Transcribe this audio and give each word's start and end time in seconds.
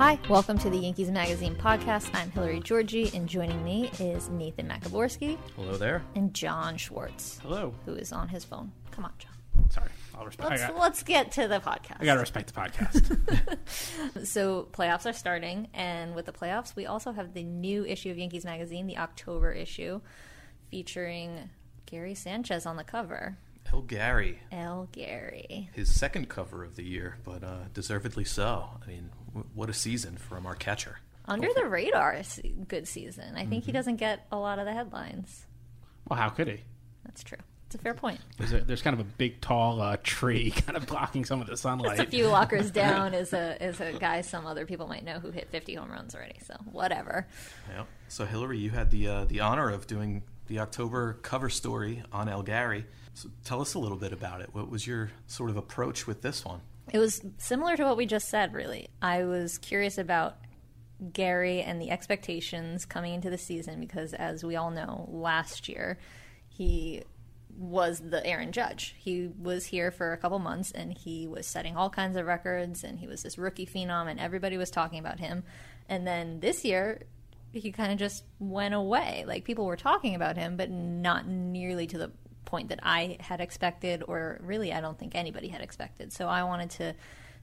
Hi, 0.00 0.18
welcome 0.30 0.56
to 0.60 0.70
the 0.70 0.78
Yankees 0.78 1.10
Magazine 1.10 1.54
podcast. 1.54 2.08
I'm 2.14 2.30
Hillary 2.30 2.60
Giorgi, 2.60 3.12
and 3.12 3.28
joining 3.28 3.62
me 3.62 3.90
is 4.00 4.30
Nathan 4.30 4.66
Maciborski 4.66 5.36
Hello 5.56 5.76
there. 5.76 6.02
and 6.14 6.32
John 6.32 6.78
Schwartz, 6.78 7.38
Hello. 7.42 7.74
who 7.84 7.92
is 7.96 8.10
on 8.10 8.28
his 8.28 8.42
phone. 8.42 8.72
Come 8.92 9.04
on, 9.04 9.12
John. 9.18 9.32
Sorry, 9.68 9.90
I'll 10.14 10.24
respect. 10.24 10.48
Let's, 10.48 10.62
got, 10.62 10.78
let's 10.78 11.02
get 11.02 11.32
to 11.32 11.48
the 11.48 11.60
podcast. 11.60 11.98
I 12.00 12.06
got 12.06 12.14
to 12.14 12.20
respect 12.20 12.54
the 12.54 12.58
podcast. 12.58 13.58
So, 14.26 14.68
playoffs 14.72 15.04
are 15.04 15.12
starting, 15.12 15.68
and 15.74 16.14
with 16.14 16.24
the 16.24 16.32
playoffs, 16.32 16.74
we 16.74 16.86
also 16.86 17.12
have 17.12 17.34
the 17.34 17.42
new 17.44 17.84
issue 17.84 18.10
of 18.10 18.16
Yankees 18.16 18.46
Magazine, 18.46 18.86
the 18.86 18.96
October 18.96 19.52
issue, 19.52 20.00
featuring 20.70 21.50
Gary 21.84 22.14
Sanchez 22.14 22.64
on 22.64 22.76
the 22.76 22.84
cover. 22.84 23.36
El 23.72 23.82
Gary, 23.82 24.40
El 24.50 24.88
Gary. 24.92 25.70
his 25.72 25.94
second 25.94 26.28
cover 26.28 26.64
of 26.64 26.76
the 26.76 26.82
year, 26.82 27.16
but 27.24 27.44
uh, 27.44 27.58
deservedly 27.72 28.24
so. 28.24 28.68
I 28.82 28.86
mean, 28.88 29.10
w- 29.28 29.46
what 29.54 29.70
a 29.70 29.74
season 29.74 30.16
from 30.16 30.44
our 30.46 30.54
catcher. 30.56 30.98
Under 31.26 31.48
the 31.54 31.66
radar, 31.66 32.20
se- 32.24 32.52
good 32.66 32.88
season. 32.88 33.36
I 33.36 33.46
think 33.46 33.64
he 33.64 33.70
doesn't 33.72 33.96
get 33.96 34.26
a 34.32 34.36
lot 34.36 34.58
of 34.58 34.64
the 34.66 34.72
headlines. 34.72 35.46
well, 36.08 36.18
how 36.18 36.30
could 36.30 36.48
he? 36.48 36.60
That's 37.04 37.22
true. 37.22 37.38
It's 37.66 37.76
a 37.76 37.78
fair 37.78 37.94
point. 37.94 38.18
There's, 38.36 38.52
a, 38.52 38.60
there's 38.62 38.82
kind 38.82 38.94
of 38.94 39.00
a 39.00 39.04
big, 39.08 39.40
tall 39.40 39.80
uh, 39.80 39.96
tree 40.02 40.50
kind 40.66 40.76
of 40.76 40.86
blocking 40.86 41.24
some 41.24 41.40
of 41.40 41.46
the 41.46 41.56
sunlight. 41.56 42.00
a 42.00 42.06
few 42.06 42.26
lockers 42.26 42.70
down 42.72 43.14
is 43.14 43.32
a 43.32 43.64
is 43.64 43.80
a 43.80 43.92
guy 43.92 44.22
some 44.22 44.44
other 44.44 44.66
people 44.66 44.88
might 44.88 45.04
know 45.04 45.20
who 45.20 45.30
hit 45.30 45.48
50 45.52 45.74
home 45.74 45.92
runs 45.92 46.16
already. 46.16 46.40
So 46.44 46.54
whatever. 46.72 47.28
Yeah. 47.70 47.84
So 48.08 48.24
Hillary, 48.26 48.58
you 48.58 48.70
had 48.70 48.90
the 48.90 49.06
uh, 49.06 49.24
the 49.26 49.38
honor 49.38 49.70
of 49.70 49.86
doing 49.86 50.24
the 50.48 50.58
October 50.58 51.12
cover 51.22 51.48
story 51.48 52.02
on 52.10 52.28
El 52.28 52.42
Gary. 52.42 52.86
So 53.14 53.28
tell 53.44 53.60
us 53.60 53.74
a 53.74 53.78
little 53.78 53.96
bit 53.96 54.12
about 54.12 54.40
it. 54.40 54.54
What 54.54 54.70
was 54.70 54.86
your 54.86 55.10
sort 55.26 55.50
of 55.50 55.56
approach 55.56 56.06
with 56.06 56.22
this 56.22 56.44
one? 56.44 56.60
It 56.92 56.98
was 56.98 57.22
similar 57.38 57.76
to 57.76 57.84
what 57.84 57.96
we 57.96 58.06
just 58.06 58.28
said. 58.28 58.52
Really, 58.52 58.88
I 59.00 59.24
was 59.24 59.58
curious 59.58 59.98
about 59.98 60.36
Gary 61.12 61.62
and 61.62 61.80
the 61.80 61.90
expectations 61.90 62.84
coming 62.84 63.14
into 63.14 63.30
the 63.30 63.38
season 63.38 63.80
because, 63.80 64.12
as 64.12 64.44
we 64.44 64.56
all 64.56 64.70
know, 64.70 65.08
last 65.10 65.68
year 65.68 65.98
he 66.48 67.02
was 67.56 68.00
the 68.00 68.24
Aaron 68.26 68.52
Judge. 68.52 68.94
He 68.98 69.28
was 69.38 69.66
here 69.66 69.90
for 69.90 70.12
a 70.12 70.16
couple 70.16 70.38
months 70.38 70.70
and 70.70 70.96
he 70.96 71.26
was 71.26 71.46
setting 71.46 71.76
all 71.76 71.90
kinds 71.90 72.16
of 72.16 72.26
records 72.26 72.84
and 72.84 72.98
he 72.98 73.06
was 73.06 73.22
this 73.22 73.38
rookie 73.38 73.66
phenom 73.66 74.10
and 74.10 74.18
everybody 74.18 74.56
was 74.56 74.70
talking 74.70 74.98
about 74.98 75.20
him. 75.20 75.44
And 75.88 76.06
then 76.06 76.40
this 76.40 76.64
year 76.64 77.02
he 77.52 77.72
kind 77.72 77.92
of 77.92 77.98
just 77.98 78.24
went 78.38 78.74
away. 78.74 79.24
Like 79.26 79.44
people 79.44 79.66
were 79.66 79.76
talking 79.76 80.14
about 80.14 80.36
him, 80.36 80.56
but 80.56 80.70
not 80.70 81.26
nearly 81.26 81.86
to 81.88 81.98
the 81.98 82.12
point 82.44 82.68
that 82.68 82.80
I 82.82 83.16
had 83.20 83.40
expected, 83.40 84.02
or 84.06 84.38
really, 84.42 84.72
I 84.72 84.80
don't 84.80 84.98
think 84.98 85.14
anybody 85.14 85.48
had 85.48 85.60
expected. 85.60 86.12
So 86.12 86.26
I 86.26 86.44
wanted 86.44 86.70
to 86.70 86.94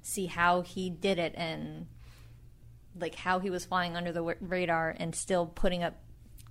see 0.01 0.25
how 0.25 0.61
he 0.61 0.89
did 0.89 1.19
it 1.19 1.33
and 1.35 1.87
like 2.99 3.15
how 3.15 3.39
he 3.39 3.49
was 3.49 3.65
flying 3.65 3.95
under 3.95 4.11
the 4.11 4.23
wa- 4.23 4.33
radar 4.41 4.95
and 4.97 5.13
still 5.13 5.45
putting 5.45 5.83
up 5.83 5.95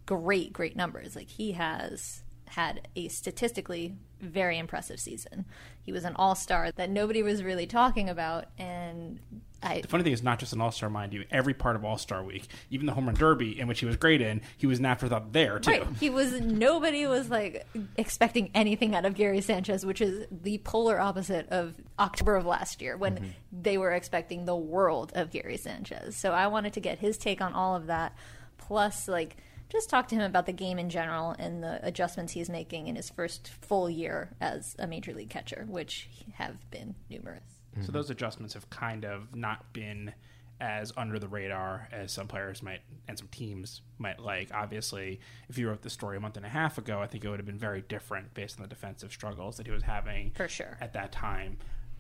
great, 0.05 0.53
great 0.53 0.77
numbers. 0.77 1.17
Like 1.17 1.29
he 1.29 1.53
has 1.53 2.23
had 2.47 2.89
a 2.97 3.09
statistically 3.09 3.95
very 4.21 4.59
impressive 4.59 4.99
season. 4.99 5.45
He 5.83 5.93
was 5.93 6.05
an 6.05 6.15
all 6.17 6.35
star 6.35 6.71
that 6.73 6.91
nobody 6.91 7.23
was 7.23 7.43
really 7.43 7.67
talking 7.67 8.09
about, 8.09 8.47
and 8.59 9.21
I 9.63 9.81
the 9.81 9.89
funny 9.89 10.05
thing 10.05 10.13
is, 10.13 10.23
not 10.23 10.39
just 10.39 10.53
an 10.53 10.61
All 10.61 10.71
Star, 10.71 10.91
mind 10.91 11.13
you. 11.13 11.25
Every 11.31 11.55
part 11.55 11.77
of 11.77 11.85
All 11.85 11.99
Star 11.99 12.23
Week, 12.23 12.47
even 12.71 12.87
the 12.87 12.93
Home 12.93 13.07
Run 13.07 13.15
Derby, 13.15 13.59
in 13.59 13.67
which 13.67 13.81
he 13.81 13.87
was 13.87 13.97
great 13.97 14.21
in, 14.21 14.43
he 14.57 14.67
was 14.67 14.79
an 14.79 14.87
afterthought 14.87 15.33
there 15.33 15.59
too. 15.59 15.71
Right. 15.71 15.87
He 15.99 16.11
was 16.11 16.41
nobody 16.41 17.07
was 17.07 17.31
like 17.31 17.67
expecting 17.97 18.51
anything 18.55 18.95
out 18.95 19.05
of 19.05 19.15
Gary 19.15 19.41
Sanchez, 19.41 19.85
which 19.85 20.01
is 20.01 20.27
the 20.31 20.59
polar 20.59 21.01
opposite 21.01 21.49
of 21.49 21.75
October 21.99 22.37
of 22.37 22.45
last 22.45 22.83
year 22.83 22.97
when 22.97 23.17
mm-hmm. 23.17 23.27
they 23.53 23.79
were 23.79 23.93
expecting 23.93 24.45
the 24.45 24.57
world 24.57 25.13
of 25.15 25.31
Gary 25.31 25.57
Sanchez. 25.57 26.17
So 26.17 26.33
I 26.33 26.47
wanted 26.49 26.75
to 26.75 26.81
get 26.81 26.99
his 26.99 27.17
take 27.17 27.41
on 27.41 27.55
all 27.55 27.75
of 27.75 27.87
that, 27.87 28.15
plus 28.59 29.09
like 29.09 29.37
just 29.69 29.91
talk 29.91 30.09
to 30.09 30.15
him 30.15 30.23
about 30.23 30.47
the 30.47 30.53
game 30.53 30.79
in 30.79 30.89
general 30.91 31.35
and 31.39 31.63
the 31.63 31.85
adjustments 31.87 32.33
he's 32.33 32.49
making 32.49 32.87
in 32.87 32.97
his 32.97 33.11
first 33.11 33.49
full 33.49 33.91
year 33.91 34.31
as 34.41 34.77
a 34.79 34.87
major 34.87 35.13
league 35.13 35.31
catcher, 35.31 35.67
which 35.69 36.09
have 36.35 36.71
been 36.71 36.95
numerous. 37.11 37.43
So 37.83 37.93
those 37.93 38.09
adjustments 38.09 38.55
have 38.55 38.71
kind 38.71 39.05
of 39.05 39.35
not 39.35 39.73
been 39.75 40.15
as 40.61 40.93
under 40.97 41.19
the 41.19 41.29
radar 41.29 41.89
as 41.93 42.11
some 42.13 42.27
players 42.27 42.63
might 42.63 42.81
and 43.09 43.19
some 43.19 43.29
teams 43.29 43.83
might 43.99 44.19
like. 44.19 44.51
Obviously, 44.55 45.21
if 45.49 45.59
you 45.59 45.69
wrote 45.69 45.83
the 45.83 45.91
story 45.91 46.17
a 46.17 46.21
month 46.21 46.39
and 46.39 46.47
a 46.47 46.49
half 46.49 46.79
ago, 46.79 47.01
I 47.03 47.07
think 47.07 47.25
it 47.25 47.29
would 47.29 47.39
have 47.39 47.47
been 47.47 47.59
very 47.59 47.83
different 47.83 48.33
based 48.33 48.59
on 48.59 48.63
the 48.63 48.69
defensive 48.69 49.13
struggles 49.13 49.59
that 49.59 49.67
he 49.67 49.73
was 49.73 49.83
having 49.83 50.31
For 50.31 50.49
sure. 50.49 50.79
at 50.81 50.95
that 50.95 51.13
time. 51.13 51.59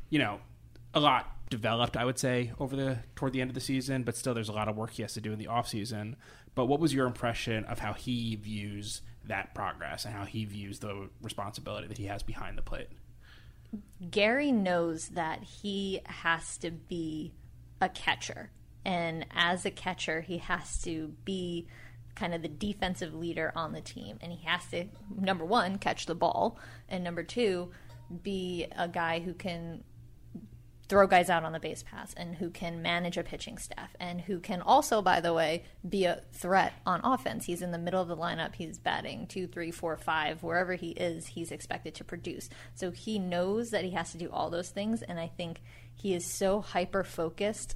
You 0.08 0.20
know, 0.20 0.40
a 0.96 1.00
lot 1.00 1.30
developed, 1.50 1.96
I 1.96 2.04
would 2.04 2.18
say, 2.18 2.52
over 2.58 2.74
the 2.74 2.98
toward 3.14 3.34
the 3.34 3.40
end 3.40 3.50
of 3.50 3.54
the 3.54 3.60
season, 3.60 4.02
but 4.02 4.16
still 4.16 4.34
there's 4.34 4.48
a 4.48 4.52
lot 4.52 4.66
of 4.66 4.76
work 4.76 4.92
he 4.92 5.02
has 5.02 5.12
to 5.12 5.20
do 5.20 5.32
in 5.32 5.38
the 5.38 5.46
off 5.46 5.68
season. 5.68 6.16
But 6.54 6.66
what 6.66 6.80
was 6.80 6.92
your 6.92 7.06
impression 7.06 7.64
of 7.66 7.78
how 7.78 7.92
he 7.92 8.34
views 8.36 9.02
that 9.26 9.54
progress 9.54 10.06
and 10.06 10.14
how 10.14 10.24
he 10.24 10.46
views 10.46 10.78
the 10.78 11.10
responsibility 11.22 11.86
that 11.86 11.98
he 11.98 12.06
has 12.06 12.22
behind 12.22 12.56
the 12.56 12.62
plate? 12.62 12.88
Gary 14.10 14.50
knows 14.50 15.08
that 15.10 15.42
he 15.42 16.00
has 16.06 16.56
to 16.58 16.70
be 16.70 17.34
a 17.80 17.90
catcher. 17.90 18.50
And 18.86 19.26
as 19.34 19.66
a 19.66 19.70
catcher, 19.70 20.22
he 20.22 20.38
has 20.38 20.80
to 20.82 21.12
be 21.24 21.66
kind 22.14 22.32
of 22.32 22.40
the 22.40 22.48
defensive 22.48 23.14
leader 23.14 23.52
on 23.54 23.72
the 23.72 23.82
team. 23.82 24.16
And 24.22 24.32
he 24.32 24.46
has 24.46 24.64
to, 24.70 24.86
number 25.14 25.44
one, 25.44 25.76
catch 25.76 26.06
the 26.06 26.14
ball. 26.14 26.58
And 26.88 27.04
number 27.04 27.22
two, 27.22 27.70
be 28.22 28.66
a 28.74 28.88
guy 28.88 29.20
who 29.20 29.34
can 29.34 29.84
throw 30.88 31.06
guys 31.06 31.28
out 31.28 31.44
on 31.44 31.52
the 31.52 31.60
base 31.60 31.82
pass 31.82 32.14
and 32.14 32.36
who 32.36 32.50
can 32.50 32.82
manage 32.82 33.16
a 33.16 33.22
pitching 33.22 33.58
staff 33.58 33.94
and 33.98 34.20
who 34.20 34.38
can 34.38 34.62
also, 34.62 35.02
by 35.02 35.20
the 35.20 35.34
way, 35.34 35.64
be 35.88 36.04
a 36.04 36.22
threat 36.32 36.74
on 36.84 37.00
offense. 37.02 37.46
He's 37.46 37.62
in 37.62 37.72
the 37.72 37.78
middle 37.78 38.00
of 38.00 38.08
the 38.08 38.16
lineup. 38.16 38.54
He's 38.54 38.78
batting 38.78 39.26
two, 39.26 39.46
three, 39.46 39.70
four, 39.70 39.96
five. 39.96 40.42
Wherever 40.42 40.74
he 40.74 40.90
is, 40.90 41.28
he's 41.28 41.50
expected 41.50 41.94
to 41.96 42.04
produce. 42.04 42.48
So 42.74 42.90
he 42.90 43.18
knows 43.18 43.70
that 43.70 43.84
he 43.84 43.90
has 43.90 44.12
to 44.12 44.18
do 44.18 44.30
all 44.30 44.50
those 44.50 44.70
things. 44.70 45.02
And 45.02 45.18
I 45.18 45.28
think 45.28 45.60
he 45.94 46.14
is 46.14 46.24
so 46.24 46.60
hyper 46.60 47.02
focused 47.02 47.74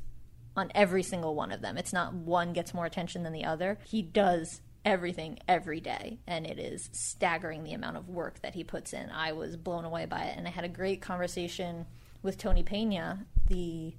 on 0.57 0.71
every 0.75 1.03
single 1.03 1.35
one 1.35 1.53
of 1.53 1.63
them. 1.63 1.79
It's 1.79 1.93
not 1.93 2.15
one 2.15 2.53
gets 2.53 2.75
more 2.75 2.87
attention 2.87 3.23
than 3.23 3.33
the 3.33 3.45
other. 3.45 3.79
He 3.85 4.03
does 4.03 4.61
everything 4.85 5.39
every 5.47 5.81
day 5.81 6.19
and 6.27 6.47
it 6.47 6.59
is 6.59 6.89
staggering 6.93 7.65
the 7.65 7.75
amount 7.75 7.97
of 7.97 8.09
work 8.09 8.41
that 8.41 8.55
he 8.55 8.65
puts 8.65 8.93
in. 8.93 9.11
I 9.11 9.33
was 9.33 9.57
blown 9.57 9.85
away 9.85 10.07
by 10.07 10.23
it 10.25 10.39
and 10.39 10.47
I 10.47 10.51
had 10.51 10.65
a 10.65 10.69
great 10.69 11.03
conversation 11.03 11.87
with 12.23 12.39
Tony 12.39 12.63
Pena, 12.63 13.27
the 13.49 13.95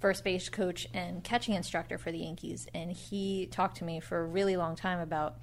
first 0.00 0.24
base 0.24 0.48
coach 0.48 0.86
and 0.92 1.24
catching 1.24 1.54
instructor 1.54 1.98
for 1.98 2.12
the 2.12 2.18
Yankees, 2.18 2.66
and 2.74 2.92
he 2.92 3.46
talked 3.46 3.78
to 3.78 3.84
me 3.84 4.00
for 4.00 4.20
a 4.20 4.26
really 4.26 4.56
long 4.56 4.76
time 4.76 5.00
about 5.00 5.36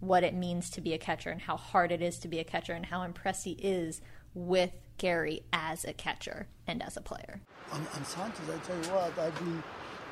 what 0.00 0.24
it 0.24 0.34
means 0.34 0.70
to 0.70 0.80
be 0.80 0.94
a 0.94 0.98
catcher 0.98 1.30
and 1.30 1.42
how 1.42 1.56
hard 1.56 1.92
it 1.92 2.02
is 2.02 2.18
to 2.18 2.28
be 2.28 2.38
a 2.38 2.44
catcher 2.44 2.72
and 2.72 2.86
how 2.86 3.02
impressed 3.02 3.44
he 3.44 3.52
is 3.52 4.00
with 4.34 4.70
Gary 4.98 5.42
as 5.52 5.84
a 5.84 5.92
catcher 5.92 6.48
and 6.66 6.82
as 6.82 6.96
a 6.96 7.00
player. 7.00 7.40
And, 7.72 7.86
and 7.94 8.06
Sanchez, 8.06 8.48
I 8.48 8.58
tell 8.58 8.76
you 8.76 8.90
what, 8.90 9.18
I've 9.18 9.34
been, 9.38 9.62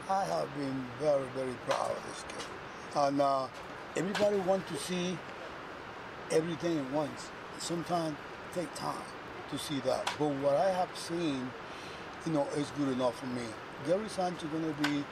I 0.09 0.25
have 0.25 0.55
been 0.57 0.87
very, 1.01 1.25
very 1.35 1.55
proud 1.67 1.91
of 1.91 2.03
this 2.09 2.25
kid. 2.29 2.47
And 2.97 3.21
uh, 3.21 3.47
everybody 3.97 4.37
wants 4.39 4.71
to 4.71 4.77
see 4.77 5.19
everything 6.31 6.79
at 6.79 6.91
once. 6.93 7.29
Sometimes 7.59 8.17
take 8.55 8.73
time. 8.75 8.95
To 9.51 9.59
see 9.59 9.81
that. 9.81 10.05
But 10.19 10.29
what 10.29 10.57
I 10.57 10.71
have 10.71 10.97
seen, 10.97 11.51
you 12.27 12.33
know, 12.33 12.47
is 12.57 12.71
good 12.79 12.89
enough 12.89 13.19
for 13.19 13.27
me. 13.27 13.43
Gary 13.87 14.09
Sanchez 14.09 14.45
is 14.45 14.51
going 14.51 14.75
to 14.75 14.83
be 14.89 15.05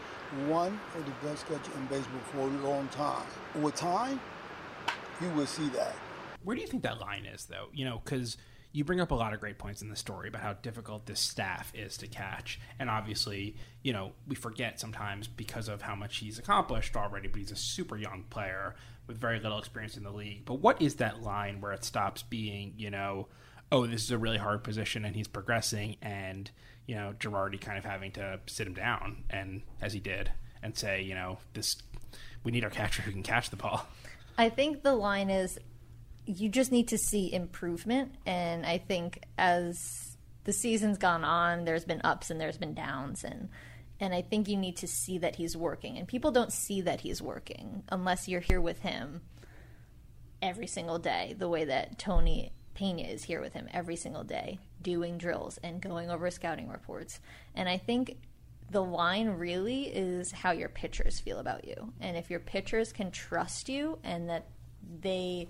one 0.49 0.79
of 0.97 1.05
the 1.05 1.27
best 1.27 1.47
catchers 1.47 1.75
in 1.75 1.87
baseball 1.87 2.21
for 2.33 2.41
a 2.41 2.69
long 2.69 2.89
time. 2.89 3.27
With 3.61 3.77
time, 3.77 4.21
you 5.21 5.31
will 5.31 5.47
see 5.47 5.69
that. 5.71 5.95
Where 6.43 6.55
do 6.55 6.63
you 6.63 6.69
think 6.69 6.83
that 6.83 7.01
line 7.01 7.27
is, 7.27 7.47
though? 7.47 7.69
You 7.73 7.85
know, 7.85 8.01
because 8.05 8.37
you 8.73 8.85
bring 8.85 9.01
up 9.01 9.11
a 9.11 9.15
lot 9.15 9.33
of 9.33 9.41
great 9.41 9.57
points 9.57 9.81
in 9.81 9.89
the 9.89 9.97
story 9.97 10.29
about 10.29 10.43
how 10.43 10.53
difficult 10.53 11.07
this 11.07 11.19
staff 11.19 11.73
is 11.75 11.97
to 11.97 12.07
catch. 12.07 12.61
And 12.79 12.91
obviously, 12.91 13.57
you 13.83 13.93
know, 13.95 14.13
we 14.29 14.35
forget 14.35 14.79
sometimes 14.79 15.27
because 15.29 15.69
of 15.69 15.81
how 15.81 15.95
much 15.95 16.19
he's 16.19 16.39
accomplished 16.39 16.95
already, 16.95 17.29
but 17.29 17.39
he's 17.39 17.51
a 17.51 17.57
super 17.57 17.97
young 17.97 18.25
player 18.29 18.75
with 19.07 19.17
very 19.17 19.41
little 19.41 19.59
experience 19.59 19.97
in 19.97 20.03
the 20.03 20.11
league. 20.11 20.45
But 20.45 20.61
what 20.61 20.83
is 20.83 20.97
that 20.97 21.23
line 21.23 21.61
where 21.61 21.73
it 21.73 21.85
stops 21.85 22.23
being, 22.23 22.75
you 22.77 22.91
know, 22.91 23.29
oh, 23.73 23.87
this 23.87 24.03
is 24.05 24.11
a 24.11 24.19
really 24.19 24.39
hard 24.39 24.63
position 24.65 25.05
and 25.05 25.17
he's 25.17 25.29
progressing, 25.29 25.97
and, 26.03 26.51
you 26.87 26.95
know, 26.95 27.15
Girardi 27.19 27.61
kind 27.61 27.79
of 27.79 27.85
having 27.85 28.13
to 28.13 28.41
sit 28.47 28.67
him 28.67 28.75
down, 28.75 29.25
and 29.31 29.63
as 29.81 29.93
he 29.93 30.01
did, 30.01 30.31
and 30.63 30.77
say, 30.77 31.03
you 31.03 31.15
know, 31.15 31.39
this, 31.53 31.77
we 32.45 32.53
need 32.53 32.65
our 32.65 32.71
catcher 32.71 33.03
who 33.03 33.13
can 33.13 33.23
catch 33.23 33.51
the 33.51 33.57
ball. 33.57 33.87
I 34.39 34.49
think 34.49 34.83
the 34.83 34.95
line 34.95 35.31
is 35.31 35.59
you 36.27 36.49
just 36.49 36.73
need 36.73 36.89
to 36.89 36.99
see 36.99 37.33
improvement. 37.33 38.13
And 38.27 38.67
I 38.67 38.79
think 38.79 39.23
as 39.39 40.17
the 40.45 40.53
season's 40.53 40.99
gone 40.99 41.25
on, 41.25 41.65
there's 41.65 41.85
been 41.85 42.01
ups 42.05 42.31
and 42.31 42.41
there's 42.41 42.59
been 42.59 42.75
downs. 42.75 43.25
And, 43.25 43.49
and 44.01 44.13
I 44.13 44.23
think 44.23 44.49
you 44.49 44.57
need 44.57 44.77
to 44.79 44.89
see 44.89 45.19
that 45.19 45.37
he's 45.37 45.57
working. 45.57 45.97
And 45.97 46.07
people 46.07 46.33
don't 46.33 46.53
see 46.53 46.81
that 46.83 47.01
he's 47.01 47.23
working 47.23 47.85
unless 47.89 48.29
you're 48.29 48.41
here 48.41 48.61
with 48.61 48.81
him 48.81 49.23
every 50.43 50.67
single 50.67 50.99
day, 50.99 51.35
the 51.39 51.49
way 51.49 51.65
that 51.65 51.99
Tony 51.99 52.53
Pena 52.77 53.03
is 53.03 53.25
here 53.25 53.41
with 53.41 53.55
him 53.55 53.69
every 53.73 53.97
single 53.97 54.23
day, 54.23 54.61
doing 54.83 55.17
drills 55.17 55.59
and 55.65 55.81
going 55.81 56.11
over 56.11 56.31
scouting 56.31 56.69
reports. 56.69 57.21
And 57.55 57.69
I 57.69 57.79
think 57.79 58.19
the 58.71 58.83
line 58.83 59.29
really 59.31 59.85
is 59.85 60.31
how 60.31 60.51
your 60.53 60.69
pitchers 60.69 61.19
feel 61.19 61.39
about 61.39 61.67
you. 61.67 61.95
And 62.01 62.19
if 62.19 62.31
your 62.31 62.41
pitchers 62.41 62.93
can 62.93 63.11
trust 63.11 63.71
you 63.71 63.99
and 64.05 64.29
that 64.29 64.49
they 65.01 65.49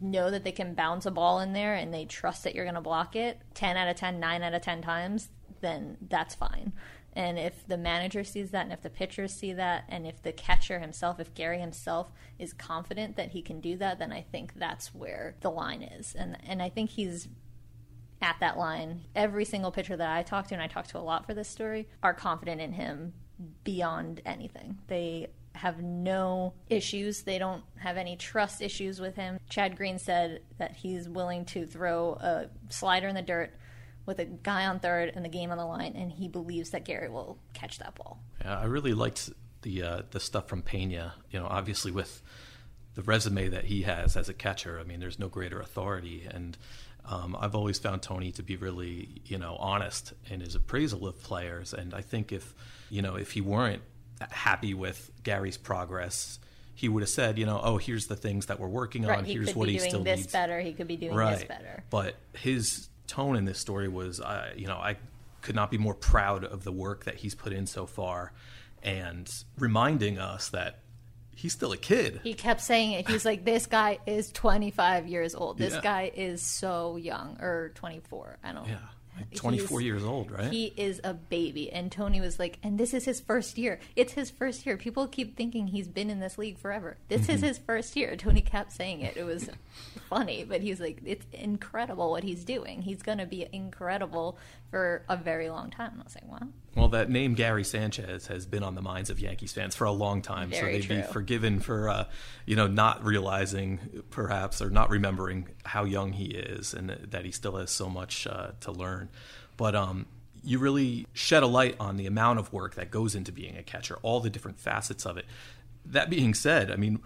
know 0.00 0.30
that 0.30 0.44
they 0.44 0.52
can 0.52 0.74
bounce 0.74 1.04
a 1.04 1.10
ball 1.10 1.40
in 1.40 1.52
there 1.52 1.74
and 1.74 1.92
they 1.92 2.04
trust 2.04 2.44
that 2.44 2.54
you're 2.54 2.64
going 2.64 2.76
to 2.76 2.80
block 2.80 3.16
it 3.16 3.40
10 3.54 3.76
out 3.76 3.88
of 3.88 3.96
10, 3.96 4.20
9 4.20 4.42
out 4.42 4.54
of 4.54 4.62
10 4.62 4.82
times, 4.82 5.30
then 5.60 5.96
that's 6.08 6.36
fine. 6.36 6.72
And 7.16 7.38
if 7.38 7.66
the 7.66 7.78
manager 7.78 8.22
sees 8.24 8.50
that, 8.50 8.64
and 8.64 8.72
if 8.74 8.82
the 8.82 8.90
pitchers 8.90 9.32
see 9.32 9.54
that, 9.54 9.84
and 9.88 10.06
if 10.06 10.22
the 10.22 10.32
catcher 10.32 10.78
himself, 10.78 11.18
if 11.18 11.34
Gary 11.34 11.58
himself 11.58 12.12
is 12.38 12.52
confident 12.52 13.16
that 13.16 13.30
he 13.30 13.40
can 13.40 13.60
do 13.60 13.78
that, 13.78 13.98
then 13.98 14.12
I 14.12 14.20
think 14.20 14.52
that's 14.54 14.94
where 14.94 15.34
the 15.40 15.50
line 15.50 15.82
is. 15.82 16.14
And 16.14 16.36
and 16.46 16.62
I 16.62 16.68
think 16.68 16.90
he's 16.90 17.26
at 18.20 18.36
that 18.40 18.58
line. 18.58 19.00
Every 19.14 19.46
single 19.46 19.72
pitcher 19.72 19.96
that 19.96 20.16
I 20.16 20.22
talk 20.22 20.48
to, 20.48 20.54
and 20.54 20.62
I 20.62 20.66
talk 20.66 20.88
to 20.88 20.98
a 20.98 21.00
lot 21.00 21.24
for 21.26 21.32
this 21.32 21.48
story, 21.48 21.88
are 22.02 22.12
confident 22.12 22.60
in 22.60 22.72
him 22.72 23.14
beyond 23.64 24.20
anything. 24.26 24.78
They 24.86 25.28
have 25.54 25.82
no 25.82 26.52
issues. 26.68 27.22
They 27.22 27.38
don't 27.38 27.64
have 27.78 27.96
any 27.96 28.16
trust 28.16 28.60
issues 28.60 29.00
with 29.00 29.16
him. 29.16 29.38
Chad 29.48 29.74
Green 29.74 29.98
said 29.98 30.42
that 30.58 30.76
he's 30.76 31.08
willing 31.08 31.46
to 31.46 31.64
throw 31.64 32.12
a 32.20 32.46
slider 32.68 33.08
in 33.08 33.14
the 33.14 33.22
dirt 33.22 33.54
with 34.06 34.18
a 34.18 34.24
guy 34.24 34.66
on 34.66 34.78
third 34.80 35.12
and 35.14 35.24
the 35.24 35.28
game 35.28 35.50
on 35.50 35.58
the 35.58 35.66
line, 35.66 35.94
and 35.96 36.10
he 36.10 36.28
believes 36.28 36.70
that 36.70 36.84
Gary 36.84 37.08
will 37.08 37.38
catch 37.52 37.78
that 37.78 37.94
ball. 37.96 38.20
Yeah, 38.40 38.58
I 38.58 38.64
really 38.64 38.94
liked 38.94 39.30
the 39.62 39.82
uh, 39.82 40.02
the 40.10 40.20
stuff 40.20 40.48
from 40.48 40.62
Pena. 40.62 41.14
You 41.30 41.40
know, 41.40 41.46
obviously 41.46 41.90
with 41.90 42.22
the 42.94 43.02
resume 43.02 43.48
that 43.48 43.64
he 43.66 43.82
has 43.82 44.16
as 44.16 44.28
a 44.28 44.34
catcher, 44.34 44.80
I 44.80 44.84
mean, 44.84 45.00
there's 45.00 45.18
no 45.18 45.28
greater 45.28 45.60
authority. 45.60 46.26
And 46.30 46.56
um, 47.04 47.36
I've 47.38 47.54
always 47.54 47.78
found 47.78 48.02
Tony 48.02 48.32
to 48.32 48.42
be 48.42 48.56
really, 48.56 49.20
you 49.26 49.38
know, 49.38 49.56
honest 49.56 50.14
in 50.30 50.40
his 50.40 50.54
appraisal 50.54 51.06
of 51.06 51.22
players. 51.22 51.74
And 51.74 51.92
I 51.92 52.00
think 52.00 52.32
if, 52.32 52.54
you 52.88 53.02
know, 53.02 53.16
if 53.16 53.32
he 53.32 53.42
weren't 53.42 53.82
happy 54.30 54.72
with 54.72 55.10
Gary's 55.22 55.58
progress, 55.58 56.38
he 56.74 56.88
would 56.88 57.02
have 57.02 57.10
said, 57.10 57.38
you 57.38 57.44
know, 57.44 57.60
oh, 57.62 57.76
here's 57.76 58.06
the 58.06 58.16
things 58.16 58.46
that 58.46 58.58
we're 58.58 58.66
working 58.66 59.04
right, 59.04 59.18
on. 59.18 59.24
he 59.24 59.34
Here's 59.34 59.48
could 59.48 59.56
what 59.56 59.66
be 59.66 59.72
he 59.72 59.78
doing 59.78 59.90
still 59.90 60.02
this 60.02 60.20
needs. 60.20 60.32
better. 60.32 60.60
He 60.60 60.72
could 60.72 60.88
be 60.88 60.96
doing 60.96 61.14
right. 61.14 61.38
this 61.38 61.46
better. 61.46 61.84
But 61.90 62.16
his 62.32 62.88
tone 63.06 63.36
in 63.36 63.44
this 63.44 63.58
story 63.58 63.88
was, 63.88 64.20
uh, 64.20 64.52
you 64.56 64.66
know, 64.66 64.76
I 64.76 64.96
could 65.42 65.54
not 65.54 65.70
be 65.70 65.78
more 65.78 65.94
proud 65.94 66.44
of 66.44 66.64
the 66.64 66.72
work 66.72 67.04
that 67.04 67.16
he's 67.16 67.34
put 67.34 67.52
in 67.52 67.66
so 67.66 67.86
far, 67.86 68.32
and 68.82 69.32
reminding 69.58 70.18
us 70.18 70.48
that 70.50 70.80
he's 71.34 71.52
still 71.52 71.72
a 71.72 71.76
kid. 71.76 72.20
He 72.24 72.34
kept 72.34 72.60
saying 72.60 72.92
it. 72.92 73.08
He's 73.08 73.24
like, 73.24 73.44
"This 73.44 73.66
guy 73.66 73.98
is 74.06 74.30
25 74.32 75.06
years 75.06 75.34
old. 75.34 75.58
This 75.58 75.74
Yeah. 75.74 75.80
guy 75.82 76.10
is 76.14 76.42
so 76.42 76.96
young, 76.96 77.36
or 77.40 77.70
24. 77.74 78.38
I 78.42 78.52
don't. 78.52 78.62
Know. 78.66 78.70
Yeah, 78.74 78.78
24 79.34 79.80
He's- 79.80 79.86
years 79.86 80.04
old, 80.04 80.30
right? 80.30 80.52
He 80.52 80.72
is 80.76 81.00
a 81.04 81.14
baby. 81.14 81.70
And 81.72 81.90
Tony 81.90 82.20
was 82.20 82.38
like, 82.38 82.58
and 82.62 82.78
this 82.78 82.92
is 82.94 83.04
his 83.04 83.20
first 83.20 83.58
year. 83.58 83.78
It's 83.96 84.12
his 84.14 84.30
first 84.30 84.66
year. 84.66 84.76
People 84.76 85.06
keep 85.08 85.36
thinking 85.36 85.68
he's 85.68 85.88
been 85.88 86.10
in 86.10 86.20
this 86.20 86.38
league 86.38 86.58
forever. 86.58 86.96
This 87.08 87.22
Mm-hmm. 87.22 87.32
is 87.32 87.40
his 87.42 87.58
first 87.58 87.96
year. 87.96 88.16
Tony 88.16 88.40
kept 88.40 88.72
saying 88.72 89.00
it. 89.00 89.16
It 89.16 89.24
was 89.24 89.48
funny, 90.08 90.44
but 90.44 90.60
he's 90.60 90.80
like, 90.80 90.98
it's 91.04 91.26
incredible 91.32 92.10
what 92.10 92.24
he's 92.24 92.44
doing. 92.44 92.82
He's 92.82 93.02
going 93.02 93.18
to 93.18 93.26
be 93.26 93.46
incredible 93.52 94.38
for 94.70 95.02
a 95.08 95.16
very 95.16 95.48
long 95.50 95.70
time. 95.70 95.92
And 95.92 96.00
I 96.00 96.04
was 96.04 96.14
like, 96.14 96.30
wow. 96.30 96.48
Well, 96.76 96.88
that 96.88 97.08
name 97.08 97.32
Gary 97.34 97.64
Sanchez 97.64 98.26
has 98.26 98.44
been 98.44 98.62
on 98.62 98.74
the 98.74 98.82
minds 98.82 99.08
of 99.08 99.18
Yankees 99.18 99.52
fans 99.52 99.74
for 99.74 99.86
a 99.86 99.92
long 99.92 100.20
time, 100.20 100.52
so 100.52 100.60
they'd 100.60 100.86
be 100.86 101.00
forgiven 101.02 101.58
for, 101.58 101.88
uh, 101.88 102.04
you 102.44 102.54
know, 102.54 102.66
not 102.66 103.02
realizing 103.02 104.02
perhaps 104.10 104.60
or 104.60 104.68
not 104.68 104.90
remembering 104.90 105.48
how 105.64 105.84
young 105.84 106.12
he 106.12 106.26
is 106.26 106.74
and 106.74 106.90
that 106.90 107.24
he 107.24 107.32
still 107.32 107.56
has 107.56 107.70
so 107.70 107.88
much 107.88 108.26
uh, 108.26 108.50
to 108.60 108.72
learn. 108.72 109.08
But 109.56 109.74
um, 109.74 110.04
you 110.44 110.58
really 110.58 111.06
shed 111.14 111.42
a 111.42 111.46
light 111.46 111.76
on 111.80 111.96
the 111.96 112.06
amount 112.06 112.38
of 112.40 112.52
work 112.52 112.74
that 112.74 112.90
goes 112.90 113.14
into 113.14 113.32
being 113.32 113.56
a 113.56 113.62
catcher, 113.62 113.96
all 114.02 114.20
the 114.20 114.30
different 114.30 114.60
facets 114.60 115.06
of 115.06 115.16
it. 115.16 115.24
That 115.86 116.10
being 116.10 116.34
said, 116.34 116.70
I 116.70 116.76
mean, 116.76 117.00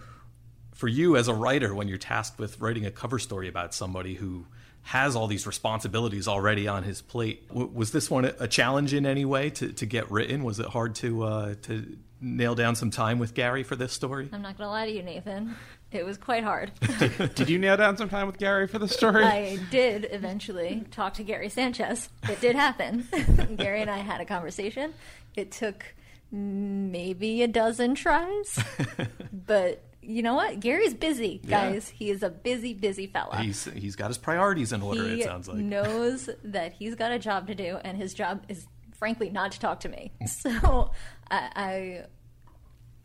for 0.73 0.89
you 0.89 1.15
as 1.15 1.29
a 1.29 1.33
writer, 1.33 1.73
when 1.73 1.87
you're 1.87 1.97
tasked 1.97 2.39
with 2.39 2.59
writing 2.59 2.85
a 2.85 2.91
cover 2.91 3.19
story 3.19 3.47
about 3.47 3.73
somebody 3.73 4.15
who 4.15 4.47
has 4.83 5.15
all 5.15 5.27
these 5.27 5.45
responsibilities 5.45 6.27
already 6.27 6.67
on 6.67 6.83
his 6.83 7.01
plate, 7.01 7.47
w- 7.49 7.69
was 7.73 7.91
this 7.91 8.09
one 8.09 8.25
a- 8.25 8.35
a 8.39 8.47
challenge 8.47 8.93
in 8.93 9.05
any 9.05 9.25
way 9.25 9.49
to, 9.51 9.71
to 9.73 9.85
get 9.85 10.09
written? 10.11 10.43
Was 10.43 10.59
it 10.59 10.65
hard 10.67 10.95
to 10.95 11.23
uh, 11.23 11.55
to 11.63 11.97
nail 12.19 12.55
down 12.55 12.75
some 12.75 12.91
time 12.91 13.19
with 13.19 13.33
Gary 13.33 13.63
for 13.63 13.75
this 13.75 13.93
story? 13.93 14.29
I'm 14.31 14.41
not 14.41 14.57
going 14.57 14.67
to 14.67 14.71
lie 14.71 14.85
to 14.85 14.91
you, 14.91 15.03
Nathan. 15.03 15.55
It 15.91 16.05
was 16.05 16.17
quite 16.17 16.43
hard. 16.43 16.71
Did 17.35 17.49
you 17.49 17.59
nail 17.59 17.75
down 17.77 17.97
some 17.97 18.07
time 18.09 18.25
with 18.27 18.37
Gary 18.37 18.65
for 18.67 18.79
the 18.79 18.87
story? 18.87 19.25
I 19.25 19.57
did 19.71 20.07
eventually 20.11 20.85
talk 20.89 21.15
to 21.15 21.23
Gary 21.23 21.49
Sanchez. 21.49 22.07
It 22.29 22.39
did 22.39 22.55
happen. 22.55 23.07
Gary 23.57 23.81
and 23.81 23.89
I 23.89 23.97
had 23.97 24.21
a 24.21 24.25
conversation. 24.25 24.93
It 25.35 25.51
took 25.51 25.83
maybe 26.31 27.43
a 27.43 27.47
dozen 27.47 27.93
tries, 27.95 28.57
but 29.33 29.83
you 30.01 30.21
know 30.23 30.33
what? 30.33 30.59
Gary's 30.59 30.93
busy, 30.93 31.39
Yeah. 31.43 31.71
guys. 31.71 31.89
He 31.89 32.09
is 32.09 32.23
a 32.23 32.29
busy, 32.29 32.73
busy 32.73 33.07
fella. 33.07 33.37
He's 33.37 33.65
he's 33.65 33.95
got 33.95 34.07
his 34.09 34.17
priorities 34.17 34.71
in 34.73 34.81
order. 34.81 35.07
he 35.07 35.21
it 35.21 35.25
sounds 35.25 35.47
like. 35.47 35.57
He 35.57 35.63
knows 35.63 36.29
that 36.43 36.73
he's 36.73 36.95
got 36.95 37.11
a 37.11 37.19
job 37.19 37.47
to 37.47 37.55
do, 37.55 37.77
and 37.83 37.97
his 37.97 38.13
job 38.13 38.43
is 38.49 38.65
frankly 38.97 39.29
not 39.29 39.51
to 39.53 39.59
talk 39.59 39.79
to 39.81 39.89
me. 39.89 40.11
Hmm. 40.19 40.25
So 40.27 40.91
I, 41.29 41.49
I 41.55 42.05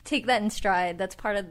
take 0.04 0.26
that 0.26 0.42
in 0.42 0.50
stride. 0.50 0.98
That's 0.98 1.14
part 1.14 1.36
of 1.36 1.46